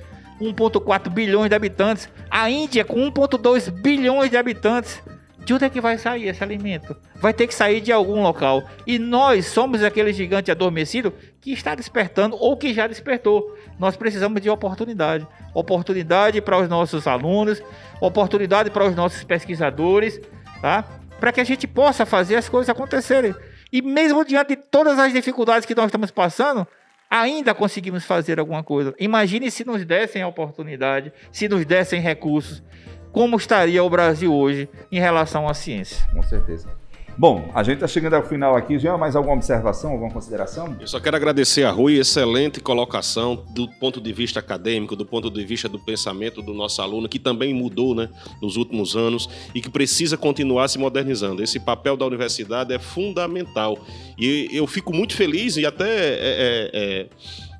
1,4 0.41 1.09
bilhões 1.09 1.49
de 1.49 1.55
habitantes. 1.55 2.09
A 2.29 2.49
Índia, 2.49 2.83
com 2.83 2.99
1,2 3.11 3.69
bilhões 3.69 4.29
de 4.29 4.37
habitantes. 4.37 5.01
De 5.43 5.53
onde 5.55 5.65
é 5.65 5.69
que 5.69 5.81
vai 5.81 5.97
sair 5.97 6.27
esse 6.27 6.43
alimento? 6.43 6.95
Vai 7.15 7.33
ter 7.33 7.47
que 7.47 7.55
sair 7.55 7.81
de 7.81 7.91
algum 7.91 8.21
local. 8.21 8.63
E 8.85 8.99
nós 8.99 9.47
somos 9.47 9.83
aquele 9.83 10.13
gigante 10.13 10.51
adormecido 10.51 11.11
que 11.39 11.51
está 11.51 11.73
despertando 11.73 12.37
ou 12.39 12.55
que 12.55 12.73
já 12.73 12.85
despertou. 12.85 13.57
Nós 13.79 13.95
precisamos 13.95 14.39
de 14.39 14.49
oportunidade. 14.49 15.27
Oportunidade 15.53 16.39
para 16.41 16.59
os 16.59 16.69
nossos 16.69 17.07
alunos, 17.07 17.61
oportunidade 17.99 18.69
para 18.69 18.85
os 18.85 18.95
nossos 18.95 19.23
pesquisadores, 19.23 20.21
tá? 20.61 20.83
Para 21.19 21.31
que 21.31 21.41
a 21.41 21.43
gente 21.43 21.67
possa 21.67 22.05
fazer 22.05 22.35
as 22.35 22.47
coisas 22.47 22.69
acontecerem. 22.69 23.33
E 23.71 23.81
mesmo 23.81 24.23
diante 24.23 24.49
de 24.49 24.57
todas 24.57 24.99
as 24.99 25.11
dificuldades 25.11 25.65
que 25.65 25.73
nós 25.73 25.85
estamos 25.85 26.11
passando, 26.11 26.67
ainda 27.11 27.53
conseguimos 27.53 28.05
fazer 28.05 28.39
alguma 28.39 28.63
coisa. 28.63 28.95
Imagine 28.97 29.51
se 29.51 29.65
nos 29.65 29.85
dessem 29.85 30.21
a 30.21 30.27
oportunidade, 30.27 31.11
se 31.31 31.49
nos 31.49 31.65
dessem 31.65 31.99
recursos, 31.99 32.63
como 33.11 33.35
estaria 33.35 33.83
o 33.83 33.89
Brasil 33.89 34.33
hoje 34.33 34.69
em 34.89 34.99
relação 34.99 35.47
à 35.47 35.53
ciência. 35.53 36.07
Com 36.13 36.23
certeza. 36.23 36.80
Bom, 37.17 37.51
a 37.53 37.61
gente 37.61 37.75
está 37.75 37.87
chegando 37.87 38.15
ao 38.15 38.23
final 38.23 38.55
aqui. 38.55 38.79
Já 38.79 38.97
mais 38.97 39.15
alguma 39.15 39.35
observação, 39.35 39.91
alguma 39.91 40.11
consideração? 40.11 40.75
Eu 40.79 40.87
só 40.87 40.99
quero 40.99 41.15
agradecer 41.15 41.63
a 41.63 41.71
Rui, 41.71 41.99
excelente 41.99 42.59
colocação 42.59 43.43
do 43.49 43.67
ponto 43.67 43.99
de 43.99 44.11
vista 44.13 44.39
acadêmico, 44.39 44.95
do 44.95 45.05
ponto 45.05 45.29
de 45.29 45.45
vista 45.45 45.67
do 45.69 45.79
pensamento 45.79 46.41
do 46.41 46.53
nosso 46.53 46.81
aluno, 46.81 47.07
que 47.07 47.19
também 47.19 47.53
mudou 47.53 47.93
né, 47.93 48.09
nos 48.41 48.55
últimos 48.55 48.95
anos 48.95 49.29
e 49.53 49.61
que 49.61 49.69
precisa 49.69 50.17
continuar 50.17 50.67
se 50.67 50.79
modernizando. 50.79 51.43
Esse 51.43 51.59
papel 51.59 51.95
da 51.95 52.05
universidade 52.05 52.73
é 52.73 52.79
fundamental. 52.79 53.77
E 54.17 54.49
eu 54.51 54.65
fico 54.65 54.93
muito 54.93 55.15
feliz 55.15 55.57
e 55.57 55.65
até. 55.65 55.85
É, 55.85 56.19
é, 56.21 56.69
é 56.73 57.07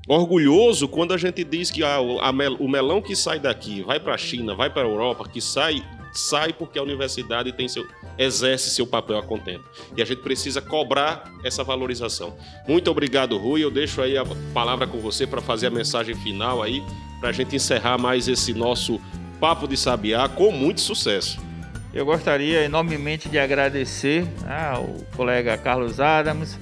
orgulhoso 0.08 0.88
quando 0.88 1.14
a 1.14 1.18
gente 1.18 1.44
diz 1.44 1.70
que 1.70 1.84
ah, 1.84 2.00
o 2.02 2.68
melão 2.68 3.02
que 3.02 3.16
sai 3.16 3.40
daqui 3.40 3.82
vai 3.84 4.00
para 4.00 4.16
a 4.16 4.18
China, 4.18 4.56
vai 4.56 4.70
para 4.70 4.82
a 4.82 4.86
Europa, 4.86 5.30
que 5.30 5.40
sai 5.40 5.84
sai 6.12 6.54
porque 6.54 6.78
a 6.78 6.84
universidade 6.84 7.52
tem 7.52 7.68
seu, 7.68 7.86
exerce 8.18 8.70
seu 8.70 8.86
papel 8.86 9.18
a 9.18 9.24
contento. 9.24 9.64
E 9.96 10.02
a 10.02 10.06
gente 10.06 10.22
precisa 10.22 10.62
cobrar 10.62 11.32
essa 11.44 11.64
valorização. 11.64 12.36
Muito 12.68 12.90
obrigado, 12.92 13.38
Rui. 13.38 13.64
Eu 13.64 13.72
deixo 13.72 14.02
aí 14.02 14.18
a 14.18 14.24
palavra 14.54 14.88
com 14.88 15.00
você 15.00 15.26
para 15.26 15.42
fazer 15.42 15.68
a 15.68 15.72
mensagem 15.72 16.16
final 16.16 16.62
aí 16.62 16.84
para 17.20 17.30
a 17.30 17.32
gente 17.32 17.56
encerrar 17.56 17.98
mais 17.98 18.28
esse 18.28 18.54
nosso 18.54 19.00
Papo 19.40 19.68
de 19.68 19.76
Sabiá 19.76 20.30
com 20.30 20.52
muito 20.52 20.82
sucesso. 20.82 21.40
Eu 21.94 22.06
gostaria 22.06 22.64
enormemente 22.64 23.28
de 23.28 23.38
agradecer 23.38 24.24
né, 24.42 24.72
ao 24.72 24.86
colega 25.16 25.58
Carlos 25.58 26.00
Adams, 26.00 26.58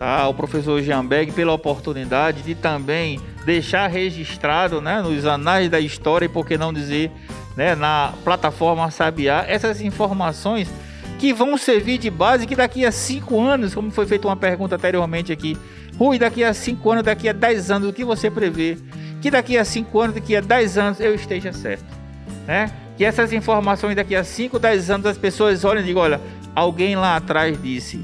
ao 0.00 0.32
professor 0.32 0.82
Jean 0.82 1.04
Beg 1.04 1.30
pela 1.32 1.52
oportunidade 1.52 2.40
de 2.40 2.54
também 2.54 3.20
deixar 3.44 3.86
registrado 3.86 4.80
né, 4.80 5.02
nos 5.02 5.26
anais 5.26 5.68
da 5.68 5.78
história 5.78 6.24
e 6.24 6.28
por 6.28 6.46
que 6.46 6.56
não 6.56 6.72
dizer 6.72 7.12
né, 7.54 7.74
na 7.74 8.14
plataforma 8.24 8.90
Sabiá 8.90 9.44
essas 9.46 9.82
informações 9.82 10.70
que 11.18 11.34
vão 11.34 11.54
servir 11.58 11.98
de 11.98 12.08
base 12.08 12.46
que 12.46 12.56
daqui 12.56 12.86
a 12.86 12.90
cinco 12.90 13.42
anos, 13.42 13.74
como 13.74 13.90
foi 13.90 14.06
feita 14.06 14.26
uma 14.26 14.36
pergunta 14.38 14.76
anteriormente 14.76 15.32
aqui, 15.32 15.54
Rui, 15.98 16.18
daqui 16.18 16.42
a 16.42 16.54
cinco 16.54 16.90
anos, 16.90 17.04
daqui 17.04 17.28
a 17.28 17.34
dez 17.34 17.70
anos, 17.70 17.90
o 17.90 17.92
que 17.92 18.02
você 18.02 18.30
prevê? 18.30 18.78
Que 19.20 19.30
daqui 19.30 19.58
a 19.58 19.66
cinco 19.66 20.00
anos, 20.00 20.14
daqui 20.14 20.34
a 20.34 20.40
dez 20.40 20.78
anos 20.78 20.98
eu 20.98 21.14
esteja 21.14 21.52
certo, 21.52 21.84
né? 22.46 22.70
Que 22.96 23.04
essas 23.04 23.34
informações 23.34 23.94
daqui 23.94 24.16
a 24.16 24.24
cinco, 24.24 24.58
dez 24.58 24.90
anos 24.90 25.04
as 25.04 25.18
pessoas 25.18 25.62
olhem 25.62 25.82
e 25.82 25.86
digam, 25.86 26.00
olha, 26.00 26.18
alguém 26.54 26.96
lá 26.96 27.16
atrás 27.16 27.60
disse 27.62 28.02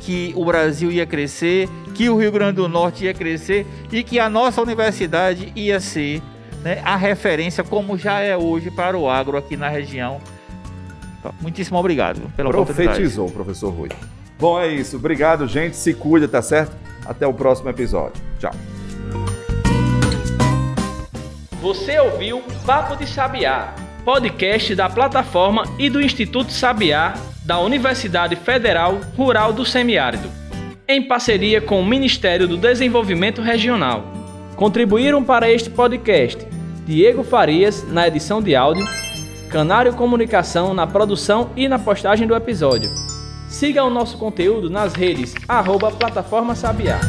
que 0.00 0.32
o 0.36 0.44
Brasil 0.44 0.90
ia 0.90 1.06
crescer, 1.06 1.68
que 1.94 2.08
o 2.08 2.18
Rio 2.18 2.32
Grande 2.32 2.56
do 2.56 2.68
Norte 2.68 3.04
ia 3.04 3.14
crescer 3.14 3.66
e 3.90 4.02
que 4.02 4.18
a 4.18 4.28
nossa 4.28 4.62
universidade 4.62 5.52
ia 5.54 5.80
ser 5.80 6.22
né, 6.62 6.80
a 6.84 6.96
referência 6.96 7.62
como 7.64 7.98
já 7.98 8.20
é 8.20 8.36
hoje 8.36 8.70
para 8.70 8.96
o 8.96 9.08
agro 9.08 9.36
aqui 9.36 9.56
na 9.56 9.68
região 9.68 10.20
Muitíssimo 11.40 11.78
obrigado 11.78 12.20
pela 12.36 12.50
Profetizou, 12.50 13.30
professor 13.30 13.70
Rui. 13.70 13.88
Bom, 14.38 14.60
é 14.60 14.68
isso. 14.68 14.96
Obrigado, 14.96 15.46
gente. 15.46 15.76
Se 15.76 15.92
cuida, 15.92 16.28
tá 16.28 16.40
certo? 16.40 16.76
Até 17.04 17.26
o 17.26 17.34
próximo 17.34 17.68
episódio. 17.68 18.22
Tchau. 18.38 18.52
Você 21.60 21.98
ouviu 21.98 22.42
Papo 22.64 22.96
de 22.96 23.06
Sabiá, 23.06 23.74
podcast 24.04 24.74
da 24.76 24.88
plataforma 24.88 25.64
e 25.76 25.90
do 25.90 26.00
Instituto 26.00 26.52
Sabiá 26.52 27.14
da 27.48 27.58
Universidade 27.58 28.36
Federal 28.36 29.00
Rural 29.16 29.54
do 29.54 29.64
Semiárido, 29.64 30.28
em 30.86 31.02
parceria 31.02 31.62
com 31.62 31.80
o 31.80 31.84
Ministério 31.84 32.46
do 32.46 32.58
Desenvolvimento 32.58 33.40
Regional. 33.40 34.04
Contribuíram 34.54 35.24
para 35.24 35.50
este 35.50 35.70
podcast 35.70 36.46
Diego 36.84 37.24
Farias 37.24 37.90
na 37.90 38.06
edição 38.06 38.42
de 38.42 38.54
áudio 38.54 38.86
Canário 39.48 39.94
Comunicação 39.94 40.74
na 40.74 40.86
produção 40.86 41.48
e 41.56 41.66
na 41.68 41.78
postagem 41.78 42.28
do 42.28 42.36
episódio. 42.36 42.90
Siga 43.48 43.82
o 43.82 43.88
nosso 43.88 44.18
conteúdo 44.18 44.68
nas 44.68 44.92
redes 44.92 45.34
arroba 45.48 45.90
Plataforma 45.90 46.54
Sabiá. 46.54 47.00